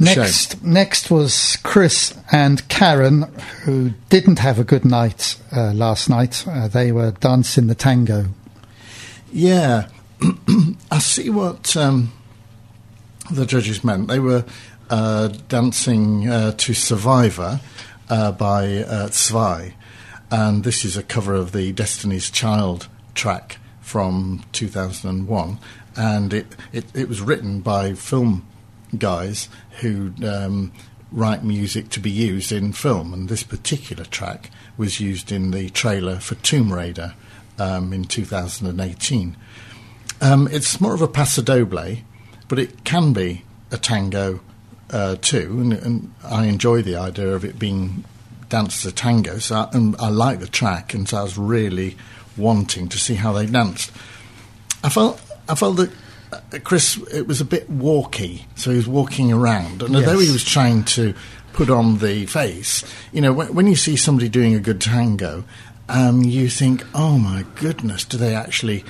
Next, 0.00 0.60
Shame. 0.60 0.72
next 0.72 1.10
was 1.10 1.58
Chris 1.64 2.14
and 2.30 2.66
Karen, 2.68 3.22
who 3.64 3.90
didn't 4.08 4.38
have 4.38 4.58
a 4.60 4.64
good 4.64 4.84
night 4.84 5.36
uh, 5.54 5.72
last 5.72 6.08
night. 6.08 6.46
Uh, 6.46 6.68
they 6.68 6.92
were 6.92 7.10
dancing 7.10 7.66
the 7.66 7.74
tango. 7.74 8.26
Yeah, 9.32 9.88
I 10.90 10.98
see 11.00 11.30
what 11.30 11.76
um, 11.76 12.12
the 13.30 13.44
judges 13.44 13.82
meant. 13.82 14.06
They 14.06 14.20
were 14.20 14.44
uh, 14.88 15.28
dancing 15.48 16.28
uh, 16.28 16.52
to 16.52 16.74
Survivor 16.74 17.60
uh, 18.08 18.32
by 18.32 18.76
uh, 18.76 19.08
2WEI, 19.08 19.72
and 20.30 20.62
this 20.62 20.84
is 20.84 20.96
a 20.96 21.02
cover 21.02 21.34
of 21.34 21.50
the 21.50 21.72
Destiny's 21.72 22.30
Child 22.30 22.86
track 23.14 23.58
from 23.80 24.44
2001, 24.52 25.58
and 25.96 26.32
it, 26.32 26.54
it, 26.72 26.84
it 26.94 27.08
was 27.08 27.20
written 27.20 27.60
by 27.60 27.94
film 27.94 28.46
guys 28.96 29.48
who 29.80 30.12
um, 30.26 30.72
write 31.10 31.44
music 31.44 31.88
to 31.90 32.00
be 32.00 32.10
used 32.10 32.52
in 32.52 32.72
film, 32.72 33.12
and 33.12 33.28
this 33.28 33.42
particular 33.42 34.04
track 34.04 34.50
was 34.76 35.00
used 35.00 35.32
in 35.32 35.50
the 35.50 35.68
trailer 35.70 36.20
for 36.20 36.34
Tomb 36.36 36.72
Raider 36.72 37.14
um, 37.58 37.92
in 37.92 38.04
2018. 38.04 39.36
Um, 40.20 40.48
it's 40.50 40.80
more 40.80 40.94
of 40.94 41.02
a 41.02 41.08
paso 41.08 41.42
doble, 41.42 41.98
but 42.48 42.58
it 42.58 42.84
can 42.84 43.12
be 43.12 43.44
a 43.70 43.76
tango 43.76 44.40
uh, 44.90 45.16
too, 45.20 45.58
and, 45.60 45.72
and, 45.72 46.14
I 46.24 46.46
enjoy 46.46 46.80
the 46.82 46.96
idea 46.96 47.28
of 47.34 47.44
it 47.44 47.58
being 47.58 48.04
danced 48.48 48.86
as 48.86 48.92
a 48.92 48.94
tango. 48.94 49.38
So 49.38 49.54
I, 49.56 49.68
and 49.72 49.94
I 49.98 50.08
like 50.08 50.40
the 50.40 50.46
track, 50.46 50.94
and 50.94 51.06
so 51.06 51.18
I 51.18 51.22
was 51.22 51.36
really 51.36 51.96
wanting 52.36 52.88
to 52.88 52.98
see 52.98 53.14
how 53.14 53.32
they 53.32 53.44
danced. 53.44 53.92
I 54.82 54.88
felt 54.88 55.20
I 55.48 55.54
felt 55.54 55.76
that 55.76 55.90
Chris, 56.64 56.96
it 57.12 57.26
was 57.26 57.40
a 57.40 57.44
bit 57.44 57.70
walky, 57.70 58.44
so 58.54 58.70
he 58.70 58.76
was 58.76 58.88
walking 58.88 59.32
around, 59.32 59.82
and 59.82 59.94
yes. 59.94 60.06
although 60.06 60.18
he 60.18 60.30
was 60.30 60.44
trying 60.44 60.84
to 60.84 61.14
put 61.52 61.70
on 61.70 61.98
the 61.98 62.26
face, 62.26 62.84
you 63.12 63.20
know, 63.20 63.32
when, 63.32 63.54
when 63.54 63.66
you 63.66 63.76
see 63.76 63.96
somebody 63.96 64.28
doing 64.28 64.54
a 64.54 64.60
good 64.60 64.80
tango, 64.80 65.44
um, 65.88 66.22
you 66.22 66.48
think, 66.48 66.84
oh 66.94 67.18
my 67.18 67.44
goodness, 67.56 68.04
do 68.04 68.16
they 68.16 68.34
actually, 68.34 68.84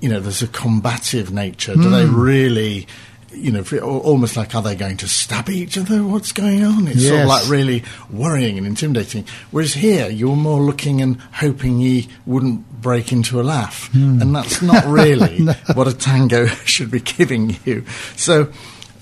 you 0.00 0.08
know, 0.08 0.20
there's 0.20 0.42
a 0.42 0.48
combative 0.48 1.32
nature. 1.32 1.74
Do 1.74 1.80
mm. 1.80 1.90
they 1.90 2.06
hmm. 2.06 2.20
really 2.20 2.86
you 3.32 3.50
know, 3.50 3.64
almost 3.80 4.36
like 4.36 4.54
are 4.54 4.62
they 4.62 4.74
going 4.74 4.96
to 4.98 5.08
stab 5.08 5.48
each 5.48 5.76
other? 5.76 6.02
What's 6.02 6.32
going 6.32 6.64
on? 6.64 6.88
It's 6.88 7.02
yes. 7.02 7.08
sort 7.08 7.20
of 7.22 7.28
like 7.28 7.48
really 7.48 7.84
worrying 8.10 8.58
and 8.58 8.66
intimidating. 8.66 9.26
Whereas 9.50 9.74
here, 9.74 10.08
you're 10.08 10.36
more 10.36 10.60
looking 10.60 11.00
and 11.00 11.20
hoping 11.32 11.80
he 11.80 12.08
wouldn't 12.24 12.80
break 12.80 13.12
into 13.12 13.40
a 13.40 13.42
laugh, 13.42 13.90
mm. 13.92 14.20
and 14.20 14.34
that's 14.34 14.62
not 14.62 14.84
really 14.86 15.40
no. 15.40 15.54
what 15.74 15.88
a 15.88 15.94
tango 15.94 16.46
should 16.64 16.90
be 16.90 17.00
giving 17.00 17.56
you. 17.64 17.84
So. 18.16 18.52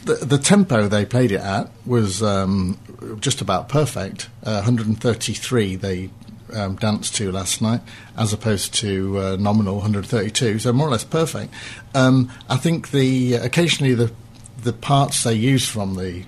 the, 0.05 0.17
the 0.17 0.37
tempo 0.37 0.87
they 0.87 1.07
played 1.07 1.33
it 1.33 1.41
at 1.41 1.71
was 1.87 2.23
um, 2.23 2.79
just 3.21 3.41
about 3.41 3.71
perfect. 3.71 4.29
Uh, 4.43 4.61
133 4.61 5.77
they 5.77 6.11
um, 6.55 6.77
danced 6.77 7.15
to 7.17 7.33
last 7.33 7.61
night, 7.61 7.81
as 8.17 8.33
opposed 8.33 8.75
to 8.75 9.19
uh, 9.19 9.37
nominal 9.37 9.77
132, 9.77 10.59
so 10.59 10.73
more 10.73 10.89
or 10.89 10.91
less 10.91 11.05
perfect. 11.05 11.53
Um, 11.95 12.31
I 12.49 12.57
think 12.57 12.91
the 12.91 13.35
occasionally 13.35 13.95
the 13.95 14.13
the 14.63 14.73
parts 14.73 15.25
they 15.25 15.35
used 15.35 15.69
from 15.69 15.95
the 15.95 16.25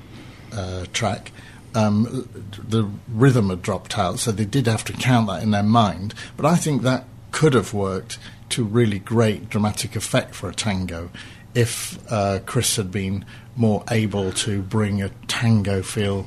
uh, 0.52 0.86
track. 0.92 1.32
Um, 1.74 2.26
the 2.56 2.88
rhythm 3.08 3.50
had 3.50 3.60
dropped 3.60 3.98
out, 3.98 4.18
so 4.18 4.32
they 4.32 4.46
did 4.46 4.66
have 4.66 4.82
to 4.84 4.94
count 4.94 5.28
that 5.28 5.42
in 5.42 5.50
their 5.50 5.62
mind. 5.62 6.14
But 6.36 6.46
I 6.46 6.56
think 6.56 6.82
that 6.82 7.04
could 7.32 7.52
have 7.52 7.74
worked 7.74 8.18
to 8.50 8.64
really 8.64 8.98
great 8.98 9.50
dramatic 9.50 9.94
effect 9.94 10.34
for 10.34 10.48
a 10.48 10.54
tango 10.54 11.10
if 11.54 11.98
uh, 12.10 12.38
Chris 12.46 12.76
had 12.76 12.90
been 12.90 13.24
more 13.56 13.84
able 13.90 14.32
to 14.32 14.62
bring 14.62 15.02
a 15.02 15.08
tango 15.26 15.82
feel 15.82 16.26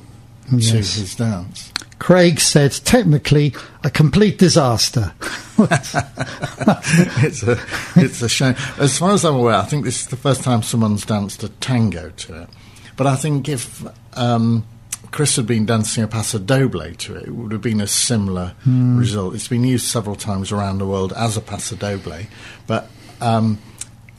Yes. 0.52 0.94
to 0.94 1.00
his 1.00 1.14
dance. 1.14 1.72
Craig 1.98 2.40
said, 2.40 2.72
technically, 2.72 3.54
a 3.84 3.90
complete 3.90 4.38
disaster. 4.38 5.12
it's 5.58 7.42
a 7.42 7.60
it's 7.96 8.22
a 8.22 8.28
shame. 8.28 8.54
As 8.78 8.96
far 8.98 9.12
as 9.12 9.24
I'm 9.24 9.34
aware, 9.36 9.56
I 9.56 9.64
think 9.64 9.84
this 9.84 10.00
is 10.00 10.06
the 10.06 10.16
first 10.16 10.42
time 10.42 10.62
someone's 10.62 11.04
danced 11.04 11.42
a 11.42 11.50
tango 11.50 12.08
to 12.10 12.42
it. 12.42 12.48
But 12.96 13.06
I 13.06 13.16
think 13.16 13.48
if 13.48 13.84
um, 14.16 14.66
Chris 15.10 15.36
had 15.36 15.46
been 15.46 15.66
dancing 15.66 16.02
a 16.02 16.08
paso 16.08 16.38
doble 16.38 16.92
to 16.92 17.16
it, 17.16 17.28
it 17.28 17.30
would 17.30 17.52
have 17.52 17.60
been 17.60 17.80
a 17.82 17.86
similar 17.86 18.54
result. 18.64 19.34
It's 19.34 19.48
been 19.48 19.64
used 19.64 19.86
several 19.86 20.16
times 20.16 20.52
around 20.52 20.78
the 20.78 20.86
world 20.86 21.12
as 21.12 21.36
a 21.36 21.40
paso 21.42 21.76
doble, 21.76 22.20
but 22.66 22.88
um, 23.20 23.58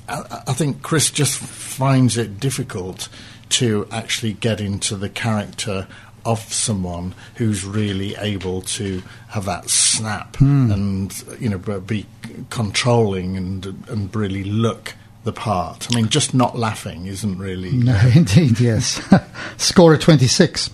I, 0.08 0.44
I 0.48 0.54
think 0.54 0.84
Chris 0.84 1.10
just 1.10 1.40
finds 1.40 2.18
it 2.18 2.40
difficult 2.40 3.10
to 3.50 3.88
actually 3.92 4.34
get 4.34 4.62
into 4.62 4.96
the 4.96 5.10
character 5.10 5.88
of 6.26 6.40
someone 6.54 7.14
who's 7.36 7.66
really 7.66 8.16
able 8.18 8.62
to 8.62 9.02
have 9.30 9.46
that 9.46 9.70
snap 9.70 10.40
and 10.40 11.24
you 11.40 11.50
know 11.50 11.58
be 11.80 12.06
controlling 12.50 13.38
and 13.38 13.66
and 13.90 14.16
really 14.16 14.44
look 14.44 14.94
the 15.24 15.32
part. 15.34 15.88
I 15.92 15.96
mean, 15.96 16.10
just 16.10 16.34
not 16.34 16.58
laughing 16.58 17.06
isn't 17.08 17.38
really. 17.38 17.72
No, 17.92 18.00
indeed, 18.16 18.60
yes. 18.60 19.00
Score 19.58 19.94
of 19.94 20.00
26. 20.00 20.70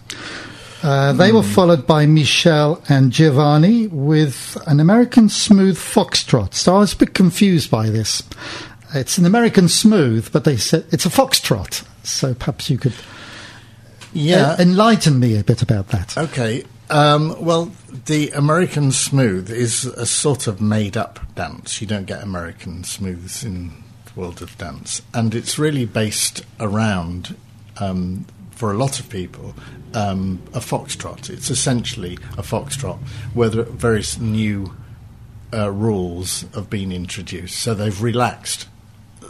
Uh, 0.83 1.11
they 1.13 1.29
Hmm. 1.31 1.35
were 1.37 1.43
followed 1.43 1.85
by 1.87 2.05
Michelle 2.05 2.81
and 2.87 3.11
Giovanni 3.11 3.87
with 3.87 4.57
an 4.67 4.79
American 4.79 5.27
smooth 5.27 5.77
foxtrot. 5.77 6.53
So 6.53 6.75
I 6.75 6.79
was 6.79 6.93
a 6.93 6.97
bit 6.97 7.13
confused 7.13 7.69
by 7.71 7.89
this. 7.89 8.23
It's 8.93 9.17
an 9.17 9.25
American 9.25 9.67
smooth, 9.67 10.31
but 10.31 10.43
they 10.45 10.55
said 10.55 10.85
it's 10.91 11.05
a 11.05 11.09
foxtrot. 11.09 11.83
So 12.03 12.33
perhaps 12.33 12.69
you 12.69 12.77
could 12.77 12.93
Yeah. 14.13 14.51
uh, 14.51 14.55
enlighten 14.59 15.19
me 15.19 15.37
a 15.37 15.43
bit 15.43 15.61
about 15.61 15.89
that. 15.89 16.17
Okay. 16.17 16.63
Um, 16.89 17.35
well, 17.43 17.71
the 18.05 18.29
American 18.29 18.91
smooth 18.91 19.49
is 19.49 19.85
a 19.85 20.05
sort 20.05 20.47
of 20.47 20.61
made 20.61 20.95
up 20.95 21.19
dance. 21.35 21.81
You 21.81 21.87
don't 21.87 22.05
get 22.05 22.23
American 22.23 22.83
smooths 22.83 23.43
in 23.43 23.83
the 24.05 24.19
world 24.19 24.41
of 24.41 24.57
dance. 24.57 25.01
And 25.13 25.35
it's 25.35 25.59
really 25.59 25.85
based 25.85 26.45
around, 26.59 27.35
um, 27.77 28.25
for 28.51 28.71
a 28.71 28.77
lot 28.77 28.99
of 28.99 29.09
people, 29.09 29.53
um, 29.93 30.41
a 30.53 30.59
foxtrot. 30.59 31.29
It's 31.29 31.49
essentially 31.49 32.13
a 32.37 32.41
foxtrot 32.41 32.99
where 33.33 33.49
there 33.49 33.61
are 33.61 33.65
various 33.65 34.17
new 34.17 34.73
uh, 35.53 35.71
rules 35.71 36.45
have 36.53 36.69
been 36.69 36.91
introduced. 36.91 37.59
So 37.59 37.73
they've 37.73 38.01
relaxed 38.01 38.67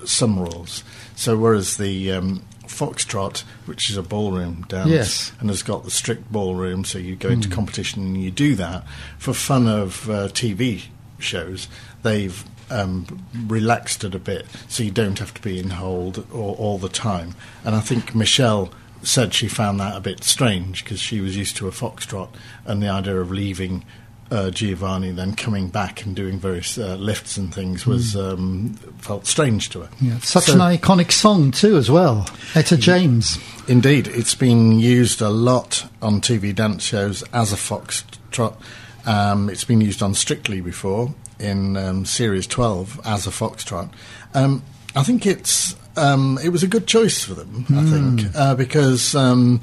some 0.06 0.40
rules. 0.40 0.84
So 1.16 1.38
whereas 1.38 1.78
the 1.78 2.12
um, 2.12 2.44
foxtrot, 2.78 3.42
which 3.66 3.90
is 3.90 3.98
a 3.98 4.04
ballroom 4.04 4.66
dance, 4.68 4.90
Yes. 4.90 5.32
and 5.40 5.50
has 5.50 5.64
got 5.64 5.84
the 5.84 5.92
strict 5.92 6.32
ballroom, 6.32 6.86
so 6.86 6.98
you 7.00 7.16
go 7.16 7.30
into 7.30 7.50
competition 7.50 8.04
and 8.04 8.24
you 8.24 8.32
do 8.32 8.56
that 8.56 8.86
for 9.18 9.34
fun 9.34 9.68
of 9.68 10.10
uh, 10.10 10.28
TV 10.30 10.84
shows. 11.20 11.68
They've 12.04 12.44
um, 12.70 13.26
relaxed 13.48 14.04
it 14.04 14.14
a 14.14 14.20
bit, 14.20 14.46
so 14.68 14.84
you 14.84 14.92
don't 14.92 15.20
have 15.20 15.34
to 15.34 15.42
be 15.42 15.58
in 15.60 15.72
hold 15.72 16.26
all, 16.34 16.56
all 16.60 16.78
the 16.78 16.90
time. 16.90 17.34
And 17.64 17.76
I 17.76 17.80
think 17.80 18.14
Michelle 18.14 18.70
said 19.02 19.34
she 19.34 19.48
found 19.48 19.80
that 19.80 19.96
a 19.96 20.02
bit 20.02 20.24
strange 20.24 20.84
because 20.84 21.00
she 21.00 21.22
was 21.22 21.38
used 21.38 21.56
to 21.58 21.68
a 21.68 21.72
foxtrot, 21.72 22.30
and 22.66 22.82
the 22.84 22.90
idea 22.90 23.20
of 23.20 23.32
leaving. 23.32 23.84
Uh, 24.30 24.50
Giovanni 24.50 25.12
then 25.12 25.36
coming 25.36 25.70
back 25.70 26.04
and 26.06 26.14
doing 26.14 26.38
various 26.38 26.78
uh, 26.78 26.96
lifts 26.96 27.38
and 27.38 27.54
things 27.54 27.86
was 27.88 28.14
um, 28.14 28.74
felt 29.00 29.26
strange 29.26 29.70
to 29.70 29.82
her. 29.84 29.90
Yeah, 30.02 30.20
such 30.20 30.46
So- 30.46 30.54
an 30.54 30.60
iconic 30.60 31.14
song 31.14 31.52
too, 31.52 31.78
as 31.78 31.90
well. 31.90 32.28
Etta 32.54 32.76
James. 32.76 33.38
Indeed, 33.70 34.08
it's 34.08 34.36
been 34.36 34.80
used 34.80 35.22
a 35.22 35.30
lot 35.30 35.90
on 36.02 36.20
TV 36.20 36.54
dance 36.54 36.84
shows 36.84 37.24
as 37.32 37.54
a 37.54 37.56
foxtrot. 37.56 38.58
Um, 39.06 39.50
it's 39.50 39.64
been 39.64 39.80
used 39.80 40.04
on 40.04 40.14
Strictly 40.14 40.60
before 40.60 41.16
in 41.40 41.78
um, 41.78 42.04
Series 42.06 42.48
12 42.48 43.00
as 43.06 43.28
a 43.28 43.30
foxtrot. 43.30 43.90
Um, 44.34 44.62
I 44.94 45.04
think 45.04 45.26
it's 45.26 45.74
um, 45.96 46.38
it 46.44 46.50
was 46.50 46.64
a 46.64 46.68
good 46.68 46.86
choice 46.86 47.24
for 47.24 47.34
them. 47.34 47.66
I 47.70 47.84
think 47.84 48.36
uh, 48.36 48.56
because 48.56 49.16
um, 49.16 49.62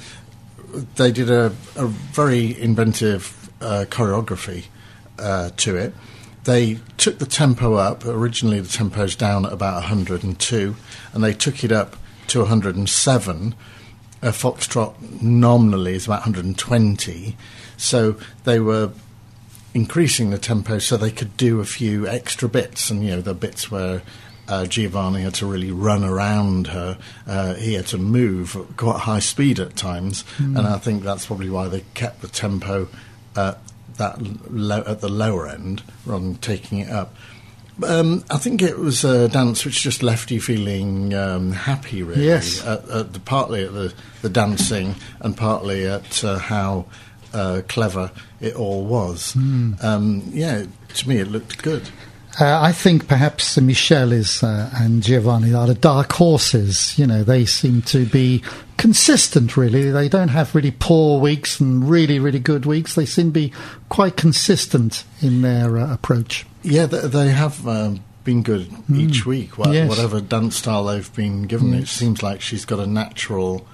they 0.97 1.13
did 1.13 1.29
a, 1.29 1.53
a 1.77 1.87
very 1.87 2.59
inventive 2.59 3.44
uh, 3.61 3.85
choreography 3.89 4.67
uh, 5.19 5.51
to 5.57 5.77
it. 5.77 5.95
They 6.45 6.79
took 6.99 7.19
the 7.19 7.27
tempo 7.27 7.75
up. 7.75 8.05
Originally, 8.05 8.61
the 8.61 8.69
tempo 8.69 8.97
tempo's 8.97 9.17
down 9.17 9.47
at 9.47 9.53
about 9.53 9.75
102, 9.75 10.77
and 11.13 11.25
they 11.25 11.33
took 11.33 11.65
it 11.65 11.73
up 11.73 11.97
to 12.29 12.41
107. 12.41 13.55
A 14.23 14.29
foxtrot 14.29 15.23
nominally 15.23 15.95
is 15.95 16.07
about 16.07 16.21
120, 16.21 17.37
so 17.77 18.17
they 18.45 18.61
were 18.61 18.93
increasing 19.75 20.31
the 20.31 20.39
tempo 20.39 20.79
so 20.79 20.97
they 20.97 21.11
could 21.11 21.37
do 21.37 21.61
a 21.61 21.65
few 21.65 22.07
extra 22.07 22.49
bits, 22.49 22.91
and 22.91 23.03
you 23.03 23.11
know 23.11 23.21
the 23.21 23.35
bits 23.35 23.71
where 23.71 24.03
uh, 24.49 24.67
Giovanni 24.67 25.23
had 25.23 25.35
to 25.35 25.47
really 25.47 25.71
run 25.71 26.05
around 26.05 26.69
her. 26.69 26.99
Uh, 27.27 27.55
he 27.55 27.75
had 27.75 27.87
to 27.89 27.99
move 27.99 28.57
at 28.57 28.77
quite 28.77 29.01
high 29.01 29.19
speed 29.19 29.59
at 29.59 29.77
times, 29.77 30.25
and 30.39 30.67
I 30.67 30.79
think 30.79 31.03
that's 31.03 31.27
probably 31.27 31.51
why 31.51 31.69
they 31.69 31.85
kept 31.95 32.21
the 32.21 32.29
tempo 32.29 32.89
uh, 33.37 33.55
that 33.97 34.21
low, 34.51 34.83
at 34.87 35.01
the 35.01 35.09
lower 35.09 35.49
end 35.49 35.83
rather 36.05 36.25
than 36.25 36.35
taking 36.37 36.79
it 36.79 36.91
up. 36.91 37.15
Um, 37.83 38.25
I 38.31 38.39
think 38.39 38.63
it 38.63 38.79
was 38.79 39.05
a 39.05 39.29
dance 39.29 39.65
which 39.65 39.83
just 39.83 40.03
left 40.03 40.31
you 40.31 40.41
feeling 40.41 41.13
um, 41.13 41.51
happy, 41.53 42.03
really. 42.05 42.25
Yes. 42.25 42.65
At, 42.65 42.89
at 42.89 43.13
the, 43.13 43.21
partly 43.21 43.65
at 43.65 43.73
the, 43.73 43.93
the 44.23 44.29
dancing 44.29 44.95
and 45.21 45.37
partly 45.37 45.87
at 45.87 46.23
uh, 46.23 46.39
how 46.39 46.87
uh, 47.33 47.63
clever 47.67 48.13
it 48.41 48.55
all 48.55 48.85
was. 48.85 49.35
Um, 49.35 50.23
yeah, 50.33 50.67
to 50.95 51.09
me 51.09 51.19
it 51.19 51.27
looked 51.29 51.63
good. 51.63 51.89
Uh, 52.41 52.61
I 52.61 52.73
think 52.73 53.07
perhaps 53.07 53.57
Michelle 53.59 54.13
is 54.13 54.43
uh, 54.43 54.69
and 54.75 55.03
Giovanni 55.03 55.55
are 55.55 55.69
the 55.69 55.75
dark 55.75 56.13
horses. 56.13 56.99
You 56.99 57.07
know, 57.07 57.23
they 57.23 57.45
seem 57.45 57.83
to 57.83 58.07
be 58.07 58.43
consistent. 58.77 59.57
Really, 59.57 59.91
they 59.91 60.09
don't 60.09 60.29
have 60.29 60.55
really 60.55 60.73
poor 60.73 61.21
weeks 61.21 61.61
and 61.61 61.89
really, 61.89 62.19
really 62.19 62.41
good 62.41 62.67
weeks. 62.67 62.95
They 62.95 63.07
seem 63.07 63.27
to 63.27 63.33
be 63.33 63.53
quite 63.89 64.17
consistent 64.17 65.05
in 65.21 65.43
their 65.43 65.79
uh, 65.79 65.95
approach. 65.95 66.45
Yeah, 66.63 66.87
they, 66.87 67.07
they 67.07 67.29
have 67.29 67.67
um, 67.69 68.03
been 68.25 68.43
good 68.43 68.69
each 68.93 69.25
week. 69.27 69.51
Yes. 69.59 69.89
Whatever 69.89 70.21
dance 70.21 70.57
style 70.57 70.85
they've 70.85 71.15
been 71.15 71.43
given, 71.43 71.73
it 71.75 71.89
seems 71.89 72.23
like 72.23 72.41
she's 72.41 72.65
got 72.65 72.81
a 72.81 72.87
natural 72.87 73.67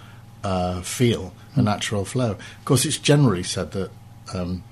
uh, 0.45 0.83
feel, 0.83 1.33
a 1.55 1.63
natural 1.63 2.05
flow. 2.05 2.33
Of 2.33 2.65
course, 2.65 2.85
it's 2.85 2.99
generally 2.99 3.43
said 3.43 3.73
that 3.73 3.91
um, 4.35 4.65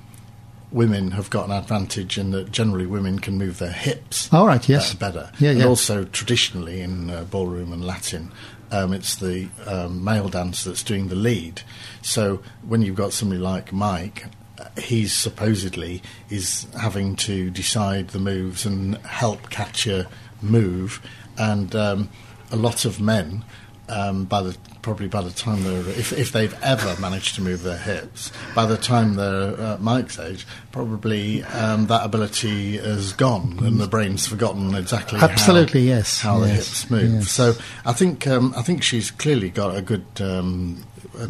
women 0.70 1.12
have 1.12 1.30
got 1.30 1.46
an 1.46 1.52
advantage 1.52 2.18
in 2.18 2.30
that 2.32 2.52
generally 2.52 2.86
women 2.86 3.18
can 3.18 3.38
move 3.38 3.58
their 3.58 3.72
hips. 3.72 4.32
All 4.32 4.46
right, 4.46 4.66
yes. 4.68 4.94
better. 4.94 5.30
Yeah, 5.38 5.50
and 5.50 5.60
yeah. 5.60 5.66
also 5.66 6.04
traditionally 6.04 6.80
in 6.80 7.10
uh, 7.10 7.24
ballroom 7.24 7.72
and 7.72 7.84
Latin, 7.84 8.30
um, 8.70 8.92
it's 8.92 9.16
the 9.16 9.48
um, 9.66 10.04
male 10.04 10.28
dancer 10.28 10.70
that's 10.70 10.82
doing 10.82 11.08
the 11.08 11.14
lead. 11.14 11.62
So 12.02 12.42
when 12.66 12.82
you've 12.82 12.96
got 12.96 13.12
somebody 13.12 13.40
like 13.40 13.72
Mike, 13.72 14.26
uh, 14.58 14.68
he's 14.80 15.12
supposedly 15.12 16.02
is 16.28 16.66
having 16.78 17.16
to 17.16 17.50
decide 17.50 18.08
the 18.08 18.18
moves 18.18 18.66
and 18.66 18.96
help 18.98 19.50
catch 19.50 19.86
a 19.86 20.06
move, 20.42 21.00
and 21.38 21.74
um, 21.74 22.10
a 22.50 22.56
lot 22.56 22.84
of 22.84 23.00
men. 23.00 23.44
Um, 23.90 24.26
by 24.26 24.42
the 24.42 24.54
probably 24.88 25.06
by 25.06 25.20
the 25.20 25.30
time 25.32 25.62
they're 25.64 25.86
if, 25.90 26.14
if 26.14 26.32
they've 26.32 26.56
ever 26.62 26.98
managed 26.98 27.34
to 27.34 27.42
move 27.42 27.62
their 27.62 27.76
hips 27.76 28.32
by 28.54 28.64
the 28.64 28.78
time 28.78 29.16
they're 29.16 29.52
uh, 29.60 29.76
Mike's 29.78 30.18
age 30.18 30.46
probably 30.72 31.42
um, 31.44 31.88
that 31.88 32.06
ability 32.06 32.78
has 32.78 33.12
gone 33.12 33.58
and 33.60 33.78
the 33.78 33.86
brain's 33.86 34.26
forgotten 34.26 34.74
exactly 34.74 35.18
Absolutely, 35.20 35.88
how, 35.88 35.94
yes, 35.96 36.20
how 36.22 36.38
the 36.38 36.48
hips 36.48 36.90
move 36.90 37.12
yes. 37.12 37.30
so 37.30 37.52
I 37.84 37.92
think 37.92 38.26
um, 38.26 38.54
I 38.56 38.62
think 38.62 38.82
she's 38.82 39.10
clearly 39.10 39.50
got 39.50 39.76
a 39.76 39.82
good 39.82 40.06
um, 40.20 40.82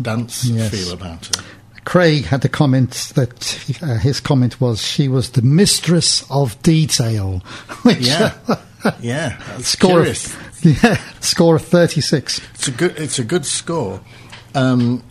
dance 0.03 0.45
Yes. 0.45 0.71
feel 0.71 0.93
about 0.95 1.27
her 1.35 1.43
Craig 1.85 2.27
had 2.27 2.43
the 2.43 2.49
comment 2.49 3.11
that 3.17 3.59
uh, 3.83 3.97
his 3.97 4.21
comment 4.21 4.61
was 4.61 4.81
she 4.81 5.09
was 5.09 5.31
the 5.31 5.43
mistress 5.43 6.23
of 6.31 6.63
detail, 6.63 7.39
which 7.83 8.07
Yeah. 8.07 8.35
yeah, 9.01 9.39
Score 9.59 9.91
curious. 9.91 10.27
of, 10.35 10.65
yeah, 10.83 10.97
score 11.21 11.57
of 11.57 11.65
36. 11.65 12.41
It's 12.55 12.69
a 12.69 12.71
good. 12.73 12.97
It's 12.99 13.19
a 13.19 13.25
good 13.25 13.45
score. 13.47 14.01
Um, 14.55 15.03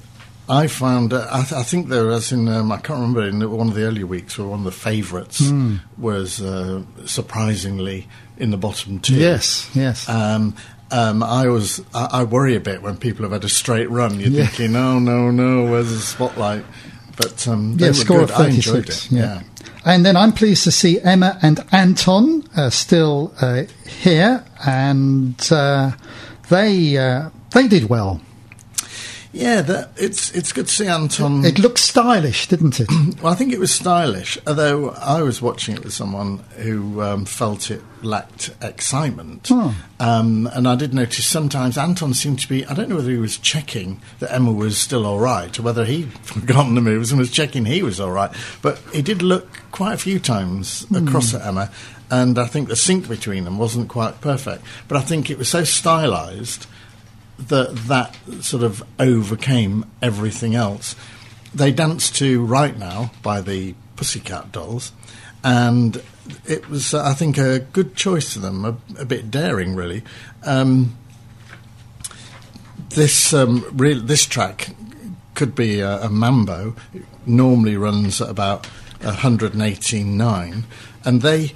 I 0.50 0.68
found. 0.68 1.14
Uh, 1.14 1.28
I, 1.32 1.42
th- 1.42 1.54
I 1.54 1.64
think 1.64 1.90
there 1.90 2.06
was 2.06 2.32
in. 2.32 2.48
Um, 2.48 2.72
I 2.72 2.78
can't 2.78 3.00
remember 3.00 3.24
in 3.28 3.50
one 3.52 3.68
of 3.68 3.76
the 3.76 3.84
earlier 3.84 4.06
weeks 4.06 4.38
where 4.38 4.48
one 4.48 4.60
of 4.60 4.66
the 4.66 4.72
favourites 4.72 5.40
Hmm. 5.50 5.78
was 5.98 6.42
uh, 6.42 6.84
surprisingly 7.06 8.08
in 8.38 8.52
the 8.52 8.58
bottom 8.58 9.00
two. 9.00 9.16
Yes, 9.16 9.70
yes. 9.74 10.08
Um, 10.08 10.56
um, 10.92 11.22
I 11.24 11.48
was. 11.50 11.82
I, 11.94 12.08
I 12.12 12.24
worry 12.24 12.56
a 12.56 12.60
bit 12.62 12.82
when 12.82 12.98
people 12.98 13.24
have 13.24 13.32
had 13.34 13.44
a 13.44 13.50
straight 13.50 13.90
run. 13.90 14.20
You're 14.20 14.30
Yeah. 14.30 14.46
thinking, 14.48 14.76
"Oh 14.76 15.00
no, 15.00 15.32
no, 15.32 15.70
where's 15.70 15.90
the 15.92 16.00
spotlight?" 16.00 16.64
But 17.18 17.48
um, 17.48 17.78
they 17.78 17.86
yeah, 17.86 17.90
were 17.90 17.94
score 17.96 18.20
good. 18.20 18.30
of 18.32 18.40
I 18.40 18.48
enjoyed 18.48 18.86
36. 18.86 19.06
it. 19.08 19.12
Yeah. 19.12 19.42
And 19.88 20.06
then 20.06 20.18
I'm 20.18 20.34
pleased 20.34 20.66
to 20.66 20.72
see 20.72 21.00
Emma 21.00 21.40
and 21.42 21.64
Anton 21.72 22.44
uh, 22.58 22.70
still 22.70 23.32
uh, 23.40 23.64
here, 23.86 24.44
and 24.66 25.48
uh, 25.50 25.92
they 26.50 26.98
uh, 26.98 27.30
they 27.52 27.70
did 27.70 27.88
well. 27.88 28.20
Yeah. 29.38 29.62
That, 29.62 29.92
it's 29.98 30.32
it's 30.32 30.52
good 30.52 30.68
to 30.68 30.74
see 30.74 30.88
Anton. 30.88 31.46
It 31.46 31.60
looked 31.60 31.80
stylish, 31.80 32.48
didn't 32.48 32.80
it? 32.80 32.90
Well, 33.22 33.34
I 33.34 33.36
think 33.36 33.52
it 33.52 33.60
was 33.60 33.74
stylish, 33.74 34.38
although 34.46 34.90
I 34.92 35.24
was 35.24 35.42
watching 35.42 35.76
it 35.76 35.84
with 35.84 35.94
someone 35.94 36.40
who 36.58 37.02
um, 37.02 37.26
felt 37.26 37.72
it 37.72 37.82
lacked 38.04 38.52
excitement. 38.62 39.48
Oh. 39.50 39.76
Um, 40.00 40.48
and 40.54 40.68
I 40.68 40.76
did 40.76 40.94
notice 40.94 41.26
sometimes 41.26 41.78
Anton 41.78 42.14
seemed 42.14 42.40
to 42.42 42.48
be, 42.48 42.66
I 42.66 42.74
don't 42.74 42.90
know 42.90 42.98
whether 42.98 43.10
he 43.10 43.18
was 43.18 43.38
checking 43.38 44.02
that 44.20 44.32
Emma 44.32 44.52
was 44.52 44.78
still 44.78 45.06
all 45.06 45.20
right 45.20 45.58
or 45.58 45.64
whether 45.64 45.86
he'd 45.86 46.14
forgotten 46.24 46.76
the 46.76 46.82
moves 46.82 47.12
and 47.12 47.20
was 47.20 47.32
checking 47.32 47.66
he 47.66 47.82
was 47.82 48.00
all 48.00 48.12
right. 48.12 48.32
But 48.62 48.80
he 48.94 49.02
did 49.02 49.22
look 49.22 49.50
quite 49.72 49.94
a 49.94 49.98
few 49.98 50.20
times 50.20 50.86
across 50.94 51.34
at 51.34 51.46
Emma, 51.46 51.72
and 52.10 52.38
I 52.38 52.46
think 52.46 52.68
the 52.68 52.76
sync 52.76 53.08
between 53.08 53.44
them 53.44 53.58
wasn't 53.58 53.90
quite 53.90 54.22
perfect. 54.22 54.64
But 54.88 54.98
I 54.98 55.02
think 55.02 55.30
it 55.30 55.38
was 55.38 55.50
so 55.50 55.64
stylised 55.64 56.68
that 57.40 57.76
that 57.88 58.16
sort 58.42 58.64
of 58.64 58.84
overcame 59.00 59.86
everything 60.02 60.56
else. 60.56 60.96
They 61.54 61.72
danced 61.72 62.16
to 62.18 62.44
Right 62.44 62.78
Now 62.78 63.12
by 63.22 63.42
the 63.42 63.76
Pussycat 63.96 64.52
Dolls, 64.52 64.92
and 65.44 66.02
it 66.46 66.70
was, 66.70 66.94
I 66.94 67.14
think, 67.14 67.38
a 67.38 67.60
good 67.60 67.96
choice 67.96 68.34
for 68.34 68.40
them, 68.40 68.66
a, 68.66 68.78
a 69.00 69.06
bit 69.06 69.32
daring, 69.32 69.76
really. 69.76 70.04
Um, 70.44 70.98
this 72.90 73.34
um, 73.34 73.66
real 73.74 74.02
this 74.02 74.26
track 74.26 74.76
could 75.36 75.56
be 75.56 75.80
a, 75.80 76.04
a 76.04 76.10
mambo. 76.10 76.76
It 76.94 77.06
normally 77.26 77.78
runs 77.78 78.22
at 78.22 78.30
about 78.30 78.68
118.9, 79.02 80.64
and 81.06 81.22
they 81.22 81.54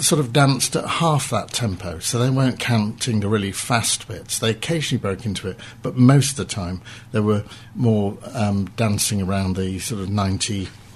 sort 0.00 0.20
of 0.20 0.32
danced 0.32 0.76
at 0.76 0.84
half 0.86 1.30
that 1.30 1.48
tempo, 1.52 1.98
so 1.98 2.18
they 2.18 2.30
weren't 2.30 2.58
counting 2.58 3.20
the 3.20 3.28
really 3.28 3.52
fast 3.52 4.06
bits. 4.08 4.38
They 4.38 4.50
occasionally 4.50 5.00
broke 5.00 5.24
into 5.26 5.48
it, 5.48 5.58
but 5.82 5.96
most 5.96 6.30
of 6.32 6.36
the 6.36 6.44
time 6.44 6.80
they 7.12 7.20
were 7.20 7.44
more 7.74 8.16
um, 8.34 8.66
dancing 8.76 9.20
around 9.22 9.56
the 9.56 9.78
sort 9.80 10.00
of 10.00 10.08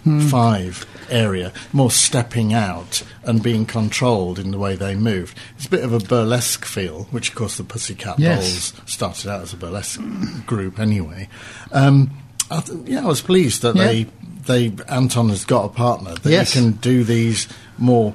95 0.06 0.86
area, 1.10 1.52
more 1.72 1.90
stepping 1.90 2.52
out 2.52 3.02
and 3.24 3.42
being 3.42 3.66
controlled 3.66 4.38
in 4.38 4.50
the 4.50 4.58
way 4.58 4.74
they 4.76 4.94
moved. 4.94 5.36
It's 5.56 5.66
a 5.66 5.70
bit 5.70 5.84
of 5.84 5.92
a 5.92 5.98
burlesque 6.00 6.64
feel, 6.64 7.04
which 7.10 7.30
of 7.30 7.34
course 7.34 7.56
the 7.56 7.64
Pussycat 7.64 8.18
Yes. 8.18 8.72
Dolls 8.72 8.90
started 8.90 9.30
out 9.30 9.42
as 9.42 9.52
a 9.52 9.56
burlesque 9.56 10.00
group 10.46 10.78
anyway. 10.78 11.28
Um, 11.70 12.10
I 12.50 12.60
th- 12.60 12.78
yeah, 12.86 13.02
I 13.02 13.06
was 13.06 13.20
pleased 13.20 13.62
that 13.62 13.76
Yeah. 13.76 13.86
they 13.86 14.06
they 14.44 14.72
Anton 14.88 15.28
has 15.28 15.44
got 15.44 15.64
a 15.66 15.68
partner 15.68 16.14
that 16.14 16.28
Yes. 16.30 16.52
he 16.52 16.60
can 16.60 16.72
do 16.72 17.04
these 17.04 17.46
more 17.78 18.12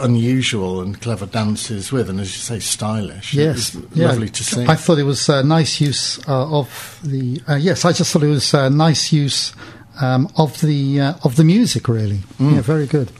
unusual 0.00 0.80
and 0.80 1.00
clever 1.00 1.26
dances 1.26 1.92
with, 1.92 2.10
and 2.10 2.20
as 2.20 2.34
you 2.34 2.40
say, 2.40 2.58
stylish. 2.58 3.34
Yes, 3.34 3.74
it 3.74 3.88
was 3.90 3.98
yeah. 3.98 4.08
lovely 4.08 4.28
to 4.28 4.44
see. 4.44 4.66
I 4.66 4.74
thought 4.74 4.98
it 4.98 5.04
was 5.04 5.28
a 5.28 5.42
nice 5.42 5.80
use 5.80 6.18
uh, 6.28 6.58
of 6.58 7.00
the. 7.04 7.40
Uh, 7.48 7.54
yes, 7.54 7.84
I 7.84 7.92
just 7.92 8.12
thought 8.12 8.22
it 8.22 8.28
was 8.28 8.54
a 8.54 8.70
nice 8.70 9.12
use 9.12 9.52
um, 10.00 10.30
of 10.36 10.60
the 10.60 11.00
uh, 11.00 11.14
of 11.24 11.36
the 11.36 11.44
music. 11.44 11.88
Really, 11.88 12.20
yeah, 12.38 12.60
very 12.60 12.86
good. 12.86 13.12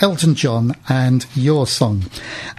Elton 0.00 0.34
John 0.34 0.74
and 0.88 1.24
your 1.34 1.66
song, 1.66 2.04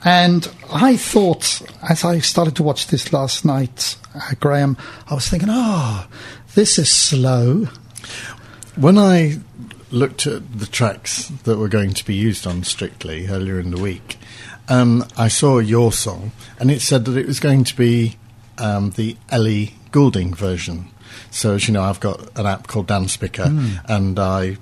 and 0.04 0.50
I 0.72 0.96
thought 0.96 1.62
as 1.90 2.06
I 2.06 2.20
started 2.20 2.56
to 2.58 2.64
watch 2.64 2.88
this 2.88 3.12
last 3.12 3.44
night, 3.44 3.98
uh, 4.16 4.32
Graham, 4.40 4.78
I 5.10 5.16
was 5.16 5.28
thinking, 5.28 5.50
oh, 5.52 6.08
this 6.54 6.80
is 6.80 6.92
slow. 6.94 7.68
When 8.78 8.98
I 8.98 9.40
looked 9.92 10.26
at 10.28 10.60
the 10.60 10.66
tracks 10.66 11.28
that 11.44 11.58
were 11.58 11.68
going 11.70 11.94
to 11.94 12.06
be 12.06 12.16
used 12.16 12.46
on 12.48 12.64
Strictly 12.64 13.28
earlier 13.28 13.60
in 13.60 13.72
the 13.72 13.80
week, 13.82 14.18
um, 14.68 15.06
I 15.18 15.28
saw 15.28 15.60
your 15.60 15.92
song, 15.92 16.32
and 16.60 16.72
it 16.72 16.82
said 16.82 17.06
that 17.06 17.18
it 17.18 17.28
was 17.28 17.40
going 17.40 17.64
to 17.66 17.76
be 17.76 18.18
um, 18.58 18.92
the 18.92 19.16
Ellie 19.30 19.76
Goulding 19.92 20.34
version. 20.34 20.88
So, 21.32 21.56
as 21.56 21.68
you 21.68 21.74
know, 21.74 21.84
I've 21.84 22.00
got 22.00 22.38
an 22.38 22.46
app 22.46 22.68
called 22.68 22.88
Dance 22.88 23.16
Picker, 23.18 23.52
and 23.88 24.18
I 24.20 24.58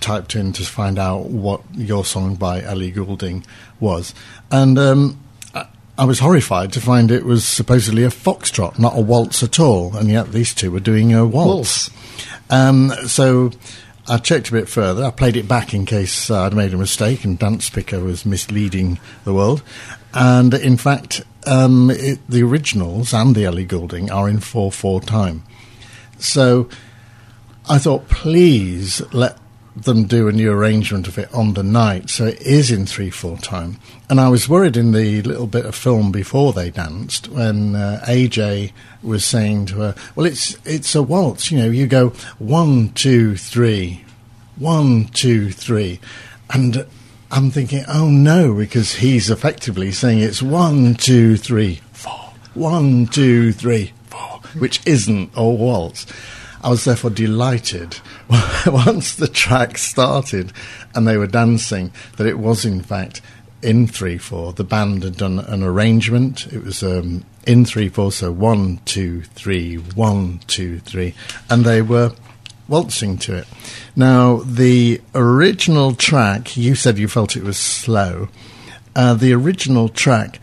typed 0.00 0.36
in 0.36 0.52
to 0.52 0.62
find 0.62 0.98
out 0.98 1.24
what 1.26 1.60
your 1.74 2.04
song 2.04 2.36
by 2.36 2.62
Ellie 2.62 2.90
Goulding 2.92 3.44
was. 3.80 4.14
And 4.50 4.78
um, 4.78 5.18
I- 5.54 5.66
I 5.98 6.04
was 6.04 6.20
horrified 6.20 6.72
to 6.74 6.80
find 6.80 7.10
it 7.10 7.24
was 7.24 7.44
supposedly 7.44 8.04
a 8.04 8.08
foxtrot, 8.10 8.78
not 8.78 8.96
a 8.96 9.00
waltz 9.00 9.42
at 9.42 9.58
all, 9.58 9.96
and 9.96 10.08
yet 10.08 10.30
these 10.30 10.54
two 10.54 10.70
were 10.70 10.78
doing 10.80 11.12
a 11.12 11.26
waltz. 11.26 11.90
Um, 12.50 12.92
so 13.06 13.50
I 14.08 14.16
checked 14.16 14.48
a 14.48 14.52
bit 14.52 14.68
further. 14.68 15.04
I 15.04 15.10
played 15.10 15.36
it 15.36 15.46
back 15.46 15.74
in 15.74 15.84
case 15.84 16.30
uh, 16.30 16.44
I'd 16.44 16.54
made 16.54 16.72
a 16.72 16.78
mistake 16.78 17.24
and 17.24 17.38
Dance 17.38 17.68
Picker 17.68 18.00
was 18.00 18.24
misleading 18.24 18.98
the 19.24 19.34
world. 19.34 19.62
And 20.14 20.54
in 20.54 20.78
fact, 20.78 21.22
um, 21.46 21.90
it, 21.90 22.18
the 22.28 22.42
originals 22.42 23.12
and 23.12 23.34
the 23.34 23.44
Ellie 23.44 23.66
Goulding 23.66 24.10
are 24.10 24.28
in 24.28 24.40
4 24.40 24.72
4 24.72 25.02
time. 25.02 25.42
So 26.18 26.68
I 27.68 27.78
thought, 27.78 28.08
please 28.08 29.02
let 29.12 29.36
them 29.84 30.04
do 30.04 30.28
a 30.28 30.32
new 30.32 30.52
arrangement 30.52 31.08
of 31.08 31.18
it 31.18 31.32
on 31.32 31.54
the 31.54 31.62
night, 31.62 32.10
so 32.10 32.26
it 32.26 32.40
is 32.42 32.70
in 32.70 32.86
three 32.86 33.10
four 33.10 33.36
time. 33.38 33.78
And 34.08 34.20
I 34.20 34.28
was 34.28 34.48
worried 34.48 34.76
in 34.76 34.92
the 34.92 35.22
little 35.22 35.46
bit 35.46 35.66
of 35.66 35.74
film 35.74 36.12
before 36.12 36.52
they 36.52 36.70
danced 36.70 37.28
when 37.28 37.74
uh, 37.74 38.02
AJ 38.06 38.72
was 39.02 39.24
saying 39.24 39.66
to 39.66 39.76
her, 39.76 39.94
"Well, 40.14 40.26
it's 40.26 40.56
it's 40.64 40.94
a 40.94 41.02
waltz. 41.02 41.50
You 41.50 41.58
know, 41.58 41.70
you 41.70 41.86
go 41.86 42.10
one 42.38 42.90
two 42.90 43.36
three, 43.36 44.04
one 44.56 45.06
two 45.06 45.50
three, 45.50 46.00
and." 46.50 46.86
I'm 47.30 47.50
thinking, 47.50 47.84
oh 47.86 48.08
no, 48.08 48.54
because 48.54 48.94
he's 48.94 49.28
effectively 49.28 49.92
saying 49.92 50.20
it's 50.20 50.40
one, 50.40 50.94
two, 50.94 51.36
three, 51.36 51.82
four, 51.92 52.32
one, 52.54 53.06
two, 53.06 53.52
three, 53.52 53.92
four, 54.06 54.40
which 54.58 54.80
isn't 54.86 55.32
a 55.34 55.44
waltz. 55.44 56.06
I 56.62 56.70
was 56.70 56.84
therefore 56.84 57.10
delighted 57.10 57.98
once 58.66 59.14
the 59.14 59.28
track 59.28 59.78
started 59.78 60.52
and 60.94 61.06
they 61.06 61.16
were 61.16 61.26
dancing 61.26 61.92
that 62.16 62.26
it 62.26 62.38
was 62.38 62.64
in 62.64 62.82
fact 62.82 63.20
in 63.62 63.86
3 63.86 64.18
4. 64.18 64.52
The 64.52 64.64
band 64.64 65.02
had 65.02 65.16
done 65.16 65.38
an 65.38 65.62
arrangement. 65.62 66.46
It 66.52 66.64
was 66.64 66.82
um, 66.82 67.24
in 67.46 67.64
3 67.64 67.88
4, 67.88 68.12
so 68.12 68.32
one, 68.32 68.80
two, 68.84 69.22
three, 69.22 69.76
one, 69.76 70.40
two, 70.46 70.80
three, 70.80 71.14
and 71.50 71.64
they 71.64 71.82
were 71.82 72.12
waltzing 72.68 73.16
to 73.18 73.36
it. 73.36 73.46
Now, 73.96 74.42
the 74.44 75.00
original 75.14 75.94
track, 75.94 76.56
you 76.56 76.74
said 76.74 76.98
you 76.98 77.08
felt 77.08 77.36
it 77.36 77.42
was 77.42 77.56
slow. 77.56 78.28
Uh, 78.94 79.14
the 79.14 79.32
original 79.32 79.88
track 79.88 80.38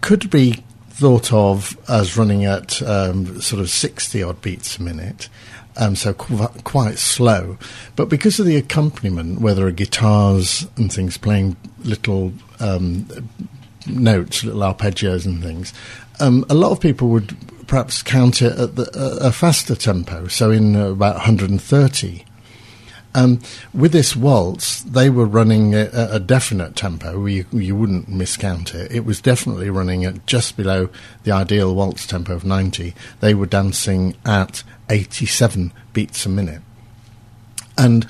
could 0.00 0.30
be 0.30 0.62
thought 0.94 1.32
of 1.32 1.76
as 1.88 2.16
running 2.16 2.44
at 2.44 2.80
um, 2.82 3.40
sort 3.40 3.60
of 3.60 3.68
60 3.68 4.22
odd 4.22 4.40
beats 4.40 4.78
a 4.78 4.82
minute. 4.82 5.28
Um, 5.76 5.96
so 5.96 6.14
qu- 6.14 6.46
quite 6.62 6.98
slow, 6.98 7.58
but 7.96 8.08
because 8.08 8.38
of 8.38 8.46
the 8.46 8.54
accompaniment, 8.54 9.40
where 9.40 9.54
there 9.54 9.66
are 9.66 9.72
guitars 9.72 10.68
and 10.76 10.92
things 10.92 11.18
playing 11.18 11.56
little 11.82 12.32
um, 12.60 13.08
notes, 13.84 14.44
little 14.44 14.60
arpeggios 14.60 15.26
and 15.26 15.42
things, 15.42 15.74
um, 16.20 16.46
a 16.48 16.54
lot 16.54 16.70
of 16.70 16.78
people 16.78 17.08
would 17.08 17.36
perhaps 17.66 18.04
count 18.04 18.40
it 18.40 18.56
at 18.56 18.76
the, 18.76 18.88
a, 18.96 19.28
a 19.28 19.32
faster 19.32 19.74
tempo, 19.74 20.28
so 20.28 20.52
in 20.52 20.76
uh, 20.76 20.90
about 20.90 21.16
130. 21.16 22.24
Um, 23.14 23.40
with 23.72 23.92
this 23.92 24.16
waltz, 24.16 24.82
they 24.82 25.08
were 25.08 25.26
running 25.26 25.72
at 25.74 25.92
a, 25.92 26.16
a 26.16 26.20
definite 26.20 26.74
tempo. 26.74 27.24
You, 27.26 27.46
you 27.52 27.76
wouldn't 27.76 28.10
miscount 28.10 28.74
it. 28.74 28.90
It 28.90 29.04
was 29.04 29.20
definitely 29.20 29.70
running 29.70 30.04
at 30.04 30.26
just 30.26 30.56
below 30.56 30.88
the 31.22 31.30
ideal 31.30 31.74
waltz 31.74 32.06
tempo 32.06 32.34
of 32.34 32.44
90. 32.44 32.94
They 33.20 33.34
were 33.34 33.46
dancing 33.46 34.16
at 34.24 34.64
87 34.90 35.72
beats 35.92 36.26
a 36.26 36.28
minute. 36.28 36.62
And 37.78 38.06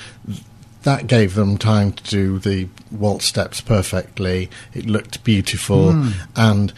that 0.84 1.06
gave 1.06 1.34
them 1.34 1.58
time 1.58 1.92
to 1.92 2.04
do 2.04 2.38
the 2.38 2.68
waltz 2.90 3.24
steps 3.26 3.60
perfectly. 3.60 4.50
It 4.72 4.86
looked 4.86 5.24
beautiful, 5.24 5.90
and 6.36 6.72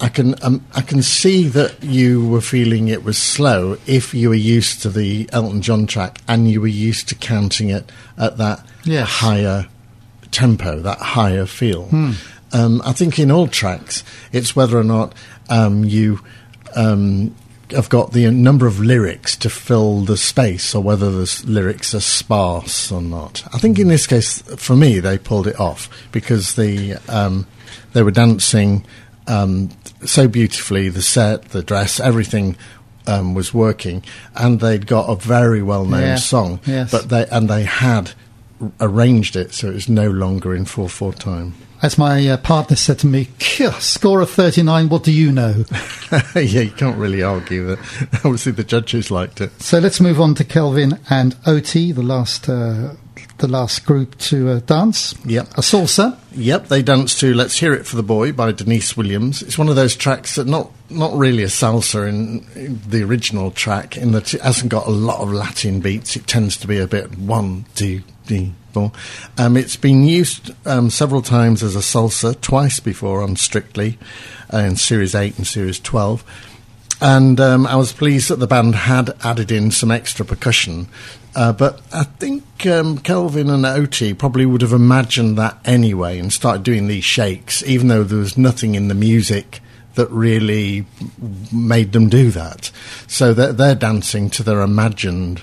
I 0.00 0.08
can 0.08 0.34
um, 0.42 0.64
I 0.74 0.80
can 0.80 1.02
see 1.02 1.46
that 1.48 1.82
you 1.82 2.26
were 2.26 2.40
feeling 2.40 2.88
it 2.88 3.04
was 3.04 3.18
slow 3.18 3.76
if 3.86 4.14
you 4.14 4.30
were 4.30 4.34
used 4.34 4.82
to 4.82 4.88
the 4.88 5.28
Elton 5.32 5.60
John 5.62 5.86
track 5.86 6.20
and 6.26 6.50
you 6.50 6.60
were 6.60 6.66
used 6.66 7.08
to 7.10 7.14
counting 7.14 7.68
it 7.70 7.90
at 8.16 8.38
that 8.38 8.64
Yes. 8.84 9.08
higher 9.08 9.66
tempo, 10.30 10.80
that 10.80 10.98
higher 10.98 11.44
feel. 11.46 11.88
Um, 12.52 12.82
I 12.84 12.92
think 12.92 13.18
in 13.18 13.30
all 13.30 13.46
tracks, 13.46 14.02
it's 14.32 14.56
whether 14.56 14.78
or 14.78 14.84
not 14.84 15.14
um, 15.50 15.84
you 15.84 16.20
um, 16.74 17.34
have 17.72 17.88
got 17.88 18.12
the 18.12 18.28
number 18.30 18.66
of 18.66 18.80
lyrics 18.80 19.36
to 19.36 19.50
fill 19.50 20.00
the 20.00 20.16
space, 20.16 20.74
or 20.74 20.82
whether 20.82 21.10
the 21.10 21.42
lyrics 21.46 21.94
are 21.94 22.00
sparse 22.00 22.90
or 22.90 23.02
not. 23.02 23.44
I 23.54 23.58
think 23.58 23.78
in 23.78 23.88
this 23.88 24.06
case, 24.06 24.40
for 24.56 24.74
me, 24.76 24.98
they 24.98 25.18
pulled 25.18 25.46
it 25.46 25.60
off 25.60 25.88
because 26.10 26.54
the 26.54 26.96
um, 27.08 27.46
they 27.92 28.02
were 28.02 28.10
dancing 28.10 28.84
um, 29.30 29.70
so 30.04 30.28
beautifully. 30.28 30.88
The 30.88 31.02
set, 31.02 31.50
the 31.50 31.62
dress, 31.62 32.00
everything. 32.00 32.56
Um, 33.06 33.34
was 33.34 33.52
working, 33.54 34.04
and 34.36 34.60
they'd 34.60 34.86
got 34.86 35.08
a 35.08 35.16
very 35.16 35.62
well-known 35.62 36.00
Yeah, 36.02 36.14
song, 36.16 36.60
yes. 36.66 36.90
but 36.92 37.08
they 37.08 37.26
and 37.28 37.48
they 37.48 37.64
had 37.64 38.12
arranged 38.78 39.36
it 39.36 39.52
so 39.54 39.68
it 39.70 39.74
was 39.74 39.88
no 39.88 40.08
longer 40.10 40.54
in 40.54 40.66
four-four 40.66 41.14
time. 41.14 41.54
As 41.82 41.96
my 41.96 42.28
uh, 42.28 42.36
partner 42.36 42.76
said 42.76 42.98
to 43.00 43.06
me, 43.06 43.28
score 43.80 44.20
of 44.20 44.28
39, 44.30 44.90
what 44.90 45.02
do 45.02 45.10
you 45.10 45.32
know? 45.32 45.64
yeah, 46.34 46.60
you 46.60 46.70
can't 46.70 46.98
really 46.98 47.22
argue 47.22 47.66
that. 47.68 47.78
Obviously, 48.24 48.52
the 48.52 48.64
judges 48.64 49.10
liked 49.10 49.40
it. 49.40 49.50
So 49.62 49.78
let's 49.78 49.98
move 49.98 50.20
on 50.20 50.34
to 50.34 50.44
Kelvin 50.44 50.98
and 51.08 51.36
Oti, 51.46 51.90
the 51.92 52.02
last, 52.02 52.50
uh, 52.50 52.92
the 53.40 53.48
last 53.48 53.84
group 53.84 54.16
to 54.18 54.50
uh, 54.50 54.60
dance. 54.60 55.14
Yep. 55.24 55.48
A 55.52 55.60
salsa. 55.60 56.16
Yep, 56.32 56.68
they 56.68 56.82
danced 56.82 57.20
to 57.20 57.34
"Let's 57.34 57.58
Hear 57.58 57.74
It 57.74 57.86
for 57.86 57.96
the 57.96 58.02
Boy" 58.02 58.32
by 58.32 58.52
Deniece 58.52 58.96
Williams. 58.96 59.42
It's 59.42 59.58
one 59.58 59.68
of 59.68 59.76
those 59.76 59.96
tracks 59.96 60.36
that 60.36 60.46
not 60.46 60.70
not 60.88 61.12
really 61.14 61.42
a 61.42 61.46
salsa 61.46 62.08
in, 62.08 62.46
in 62.54 62.80
the 62.88 63.02
original 63.02 63.50
track, 63.50 63.96
in 63.96 64.12
that 64.12 64.34
it 64.34 64.40
hasn't 64.40 64.70
got 64.70 64.86
a 64.86 64.90
lot 64.90 65.20
of 65.20 65.32
Latin 65.32 65.80
beats. 65.80 66.16
It 66.16 66.26
tends 66.26 66.56
to 66.58 66.68
be 66.68 66.78
a 66.78 66.86
bit 66.86 67.18
one, 67.18 67.64
two, 67.74 68.02
three, 68.24 68.52
four. 68.72 68.92
Um, 69.38 69.56
it's 69.56 69.76
been 69.76 70.04
used 70.04 70.52
um, 70.66 70.90
several 70.90 71.22
times 71.22 71.62
as 71.62 71.74
a 71.74 71.80
salsa, 71.80 72.40
twice 72.40 72.78
before 72.78 73.22
on 73.22 73.36
Strictly, 73.36 73.98
uh, 74.52 74.58
in 74.58 74.76
Series 74.76 75.14
Eight 75.14 75.36
and 75.36 75.46
Series 75.46 75.80
Twelve. 75.80 76.24
And 77.00 77.40
um, 77.40 77.66
I 77.66 77.76
was 77.76 77.92
pleased 77.92 78.28
that 78.28 78.38
the 78.40 78.46
band 78.46 78.74
had 78.74 79.16
added 79.24 79.50
in 79.50 79.70
some 79.70 79.90
extra 79.90 80.24
percussion. 80.24 80.88
Uh, 81.34 81.52
but 81.52 81.80
I 81.92 82.04
think 82.04 82.66
um, 82.66 82.98
Kelvin 82.98 83.48
and 83.48 83.64
Oti 83.64 84.14
probably 84.14 84.44
would 84.44 84.62
have 84.62 84.72
imagined 84.72 85.38
that 85.38 85.58
anyway 85.64 86.18
and 86.18 86.32
started 86.32 86.62
doing 86.62 86.88
these 86.88 87.04
shakes, 87.04 87.62
even 87.62 87.88
though 87.88 88.04
there 88.04 88.18
was 88.18 88.36
nothing 88.36 88.74
in 88.74 88.88
the 88.88 88.94
music 88.94 89.60
that 89.94 90.10
really 90.10 90.84
made 91.52 91.92
them 91.92 92.08
do 92.08 92.30
that. 92.32 92.70
So 93.06 93.32
they're, 93.32 93.52
they're 93.52 93.74
dancing 93.74 94.28
to 94.30 94.42
their 94.42 94.60
imagined 94.60 95.42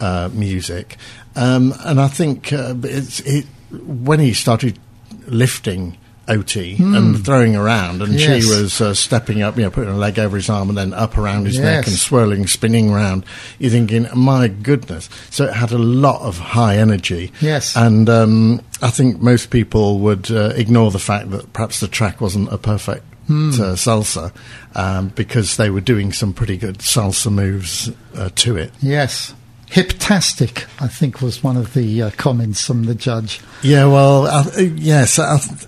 uh, 0.00 0.30
music. 0.32 0.96
Um, 1.36 1.74
and 1.80 2.00
I 2.00 2.08
think 2.08 2.52
uh, 2.52 2.74
it, 2.82 3.46
when 3.72 4.20
he 4.20 4.32
started 4.34 4.78
lifting 5.26 5.96
Oti 6.28 6.76
and 6.78 7.24
throwing 7.24 7.56
around, 7.56 8.02
and. 8.02 8.14
Yes. 8.14 8.44
she 8.44 8.50
was 8.50 8.80
uh, 8.80 8.94
stepping 8.94 9.42
up, 9.42 9.56
you 9.56 9.62
know, 9.62 9.70
putting 9.70 9.92
a 9.92 9.96
leg 9.96 10.18
over 10.18 10.36
his 10.36 10.48
arm 10.48 10.68
and 10.68 10.78
then 10.78 10.94
up 10.94 11.18
around 11.18 11.46
his 11.46 11.58
neck 11.58 11.86
and 11.86 11.94
swirling, 11.96 12.46
spinning 12.46 12.90
round. 12.92 13.24
You're 13.58 13.70
thinking, 13.70 14.06
my 14.14 14.48
goodness. 14.48 15.08
So 15.30 15.44
it 15.44 15.52
had 15.54 15.72
a 15.72 15.78
lot 15.78 16.22
of 16.22 16.38
high 16.38 16.76
energy. 16.78 17.32
Yes. 17.40 17.76
And 17.76 18.08
um, 18.08 18.60
I 18.80 18.90
think 18.90 19.20
most 19.20 19.50
people 19.50 19.98
would 20.00 20.30
uh, 20.30 20.52
ignore 20.56 20.90
the 20.90 20.98
fact 20.98 21.30
that 21.30 21.52
perhaps 21.52 21.80
the 21.80 21.88
track 21.88 22.20
wasn't 22.20 22.52
a 22.52 22.58
perfect 22.58 23.04
Hmm. 23.26 23.48
uh, 23.52 23.72
salsa 23.74 24.32
um, 24.74 25.08
because 25.08 25.56
they 25.56 25.70
were 25.70 25.80
doing 25.80 26.12
some 26.12 26.34
pretty 26.34 26.58
good 26.58 26.80
salsa 26.80 27.32
moves 27.32 27.90
uh, 28.14 28.28
to 28.34 28.56
it. 28.58 28.70
Yes. 28.82 29.32
Hiptastic, 29.70 30.66
I 30.80 30.88
think, 30.88 31.20
was 31.20 31.42
one 31.42 31.56
of 31.56 31.74
the 31.74 32.02
uh, 32.02 32.10
comments 32.18 32.64
from 32.66 32.84
the 32.84 32.94
judge. 32.94 33.40
Yeah, 33.62 33.86
well, 33.86 34.26
uh, 34.26 34.44
yes, 34.58 35.18
I, 35.18 35.38
th- 35.38 35.66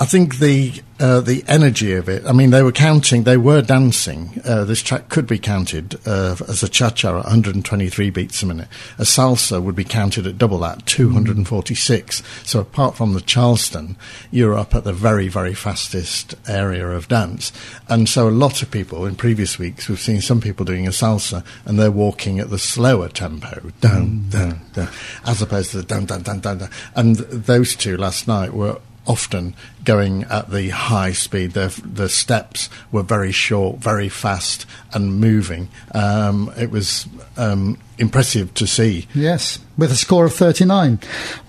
I 0.00 0.04
think 0.04 0.38
the 0.38 0.80
uh, 1.00 1.20
the 1.20 1.44
energy 1.46 1.92
of 1.92 2.08
it. 2.08 2.24
I 2.26 2.32
mean, 2.32 2.50
they 2.50 2.62
were 2.62 2.72
counting, 2.72 3.22
they 3.22 3.36
were 3.36 3.62
dancing. 3.62 4.40
Uh, 4.44 4.64
this 4.64 4.82
track 4.82 5.08
could 5.08 5.26
be 5.26 5.38
counted 5.38 5.94
uh, 6.06 6.36
as 6.48 6.62
a 6.62 6.68
cha 6.68 6.90
cha 6.90 7.10
at 7.10 7.24
123 7.24 8.10
beats 8.10 8.42
a 8.42 8.46
minute. 8.46 8.68
A 8.98 9.02
salsa 9.02 9.62
would 9.62 9.76
be 9.76 9.84
counted 9.84 10.26
at 10.26 10.38
double 10.38 10.58
that, 10.58 10.86
246. 10.86 12.22
So 12.44 12.60
apart 12.60 12.96
from 12.96 13.14
the 13.14 13.20
Charleston, 13.20 13.96
you're 14.32 14.58
up 14.58 14.74
at 14.74 14.84
the 14.84 14.92
very, 14.92 15.28
very 15.28 15.54
fastest 15.54 16.34
area 16.48 16.88
of 16.88 17.08
dance. 17.08 17.52
And 17.88 18.08
so 18.08 18.28
a 18.28 18.30
lot 18.30 18.62
of 18.62 18.70
people 18.70 19.06
in 19.06 19.14
previous 19.14 19.58
weeks, 19.58 19.88
we've 19.88 20.00
seen 20.00 20.20
some 20.20 20.40
people 20.40 20.64
doing 20.64 20.86
a 20.86 20.90
salsa 20.90 21.44
and 21.64 21.78
they're 21.78 21.92
walking 21.92 22.40
at 22.40 22.50
the 22.50 22.58
slower 22.58 23.08
tempo, 23.08 23.70
down, 23.80 24.28
down, 24.30 24.60
down, 24.72 24.88
as 25.26 25.42
opposed 25.42 25.70
to 25.72 25.76
the 25.78 25.82
down, 25.84 26.06
down, 26.06 26.22
down, 26.22 26.40
down, 26.40 26.58
down. 26.58 26.70
And 26.96 27.16
those 27.16 27.76
two 27.76 27.96
last 27.96 28.26
night 28.26 28.52
were 28.52 28.80
often 29.08 29.54
going 29.84 30.24
at 30.24 30.50
the 30.50 30.68
high 30.68 31.12
speed. 31.12 31.52
The, 31.52 31.80
the 31.84 32.08
steps 32.08 32.68
were 32.92 33.02
very 33.02 33.32
short, 33.32 33.78
very 33.78 34.08
fast, 34.08 34.66
and 34.92 35.18
moving. 35.18 35.68
Um, 35.94 36.52
it 36.56 36.70
was 36.70 37.06
um, 37.36 37.78
impressive 37.98 38.52
to 38.54 38.66
see. 38.66 39.08
Yes, 39.14 39.58
with 39.76 39.90
a 39.90 39.96
score 39.96 40.26
of 40.26 40.34
39. 40.34 41.00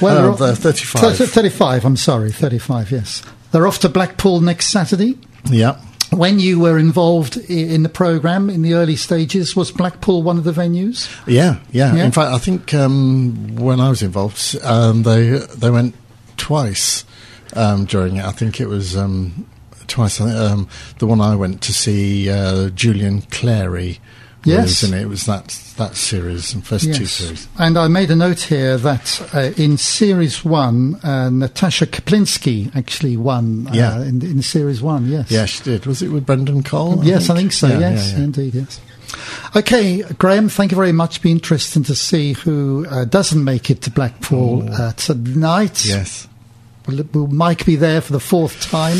Uh, 0.01 0.35
they're- 0.35 0.55
35. 0.55 1.17
Thir- 1.17 1.25
35, 1.25 1.85
I'm 1.85 1.97
sorry, 1.97 2.31
35, 2.31 2.91
yes. 2.91 3.21
They're 3.51 3.67
off 3.67 3.79
to 3.79 3.89
Blackpool 3.89 4.41
next 4.41 4.67
Saturday. 4.67 5.17
Yeah. 5.49 5.79
When 6.11 6.39
you 6.39 6.59
were 6.59 6.79
involved 6.79 7.37
in 7.37 7.83
the 7.83 7.89
programme 7.89 8.49
in 8.49 8.63
the 8.63 8.73
early 8.73 8.95
stages, 8.95 9.55
was 9.55 9.71
Blackpool 9.71 10.23
one 10.23 10.37
of 10.39 10.43
the 10.43 10.51
venues? 10.51 11.07
Yeah, 11.27 11.59
yeah, 11.71 11.93
Yeah. 11.95 12.05
In 12.05 12.11
fact, 12.11 12.31
I 12.33 12.39
think 12.39 12.73
um, 12.73 13.55
when 13.57 13.79
I 13.79 13.89
was 13.89 14.01
involved, 14.01 14.55
um, 14.63 15.03
they 15.03 15.37
they 15.55 15.69
went 15.69 15.93
twice 16.35 17.03
um, 17.55 17.85
during 17.85 18.17
it. 18.17 18.25
I 18.25 18.31
think 18.31 18.59
it 18.59 18.67
was 18.67 18.95
um, 18.97 19.45
twice. 19.87 20.19
I 20.21 20.25
think, 20.25 20.37
um, 20.37 20.69
the 20.99 21.07
one 21.07 21.21
I 21.21 21.35
went 21.35 21.61
to 21.63 21.73
see 21.73 22.29
uh, 22.29 22.69
Julian 22.69 23.21
Clary 23.23 23.99
Yes. 24.45 24.83
in 24.83 24.93
it. 24.93 25.01
It 25.01 25.07
was 25.09 25.25
that 25.25 25.47
that 25.75 25.97
series, 25.97 26.53
the 26.53 26.61
first 26.61 26.85
two 26.93 27.05
series. 27.05 27.49
And 27.59 27.77
I 27.77 27.89
made 27.89 28.09
a 28.09 28.15
note 28.15 28.39
here 28.39 28.77
that 28.77 29.21
uh, 29.33 29.51
in 29.61 29.75
Series 29.77 30.45
1, 30.45 30.95
uh, 31.03 31.29
Natasha 31.29 31.85
Kaplinsky 31.85 32.73
actually 32.73 33.17
won 33.17 33.67
uh, 33.67 33.71
Yeah. 33.73 34.01
in, 34.01 34.21
in 34.23 34.41
Series 34.41 34.81
1, 34.81 35.07
yes. 35.07 35.29
Yeah, 35.29 35.45
she 35.45 35.61
did. 35.63 35.85
Was 35.85 36.01
it 36.01 36.07
with 36.09 36.25
Brendan 36.25 36.63
Cole? 36.63 37.03
yes, 37.03 37.29
I 37.29 37.35
think 37.35 37.51
so, 37.51 37.67
Yeah, 37.67 37.79
yes, 37.79 38.11
yeah, 38.13 38.17
yeah. 38.17 38.23
indeed, 38.23 38.55
yes. 38.55 38.79
Okay, 39.57 40.03
Graham, 40.17 40.47
thank 40.47 40.71
you 40.71 40.75
very 40.77 40.93
much. 40.93 41.21
Be 41.21 41.31
interesting 41.31 41.83
to 41.83 41.95
see 41.95 42.31
who 42.33 42.85
uh, 42.89 43.03
doesn't 43.05 43.43
make 43.43 43.69
it 43.69 43.81
to 43.83 43.91
Blackpool 43.91 44.69
uh, 44.71 44.93
tonight. 44.93 45.83
Yes. 45.83 46.27
Will, 46.89 47.03
will 47.13 47.27
Mike 47.27 47.65
be 47.65 47.75
there 47.75 48.01
for 48.01 48.13
the 48.13 48.19
fourth 48.19 48.61
time? 48.61 48.97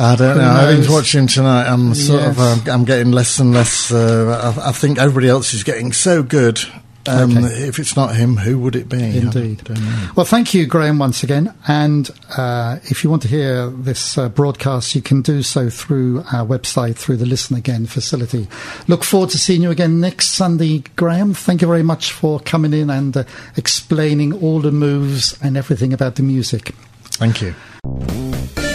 I 0.00 0.14
don't 0.16 0.36
Who 0.36 0.42
know. 0.42 0.76
Knows? 0.76 0.88
watch 0.88 1.14
him 1.14 1.26
tonight. 1.26 1.66
I'm 1.66 1.94
sort 1.94 2.22
of. 2.22 2.36
Yes. 2.38 2.68
Um, 2.68 2.74
I'm 2.74 2.84
getting 2.84 3.10
less 3.12 3.38
and 3.40 3.52
less. 3.52 3.90
Uh, 3.92 4.54
I, 4.56 4.68
I 4.68 4.72
think 4.72 4.98
everybody 4.98 5.28
else 5.28 5.54
is 5.54 5.64
getting 5.64 5.92
so 5.92 6.22
good. 6.22 6.60
Um, 7.08 7.38
Okay. 7.38 7.66
If 7.66 7.78
it's 7.78 7.96
not 7.96 8.14
him, 8.14 8.36
who 8.36 8.58
would 8.58 8.76
it 8.76 8.88
be? 8.88 9.16
Indeed. 9.16 9.66
Well, 10.14 10.26
thank 10.26 10.52
you, 10.52 10.66
Graham, 10.66 10.98
once 10.98 11.22
again. 11.22 11.54
And 11.66 12.10
uh, 12.36 12.80
if 12.84 13.02
you 13.02 13.08
want 13.08 13.22
to 13.22 13.28
hear 13.28 13.70
this 13.70 14.18
uh, 14.18 14.28
broadcast, 14.28 14.94
you 14.94 15.00
can 15.00 15.22
do 15.22 15.42
so 15.42 15.70
through 15.70 16.18
our 16.32 16.46
website, 16.46 16.96
through 16.96 17.16
the 17.16 17.24
Listen 17.26 17.56
Again 17.56 17.86
facility. 17.86 18.46
Look 18.88 19.04
forward 19.04 19.30
to 19.30 19.38
seeing 19.38 19.62
you 19.62 19.70
again 19.70 20.00
next 20.00 20.28
Sunday, 20.28 20.84
Graham. 20.96 21.32
Thank 21.32 21.62
you 21.62 21.66
very 21.66 21.82
much 21.82 22.12
for 22.12 22.40
coming 22.40 22.74
in 22.74 22.90
and 22.90 23.16
uh, 23.16 23.24
explaining 23.56 24.34
all 24.34 24.60
the 24.60 24.72
moves 24.72 25.38
and 25.42 25.56
everything 25.56 25.92
about 25.94 26.16
the 26.16 26.22
music. 26.22 26.74
Thank 27.18 27.42
you. 27.42 28.67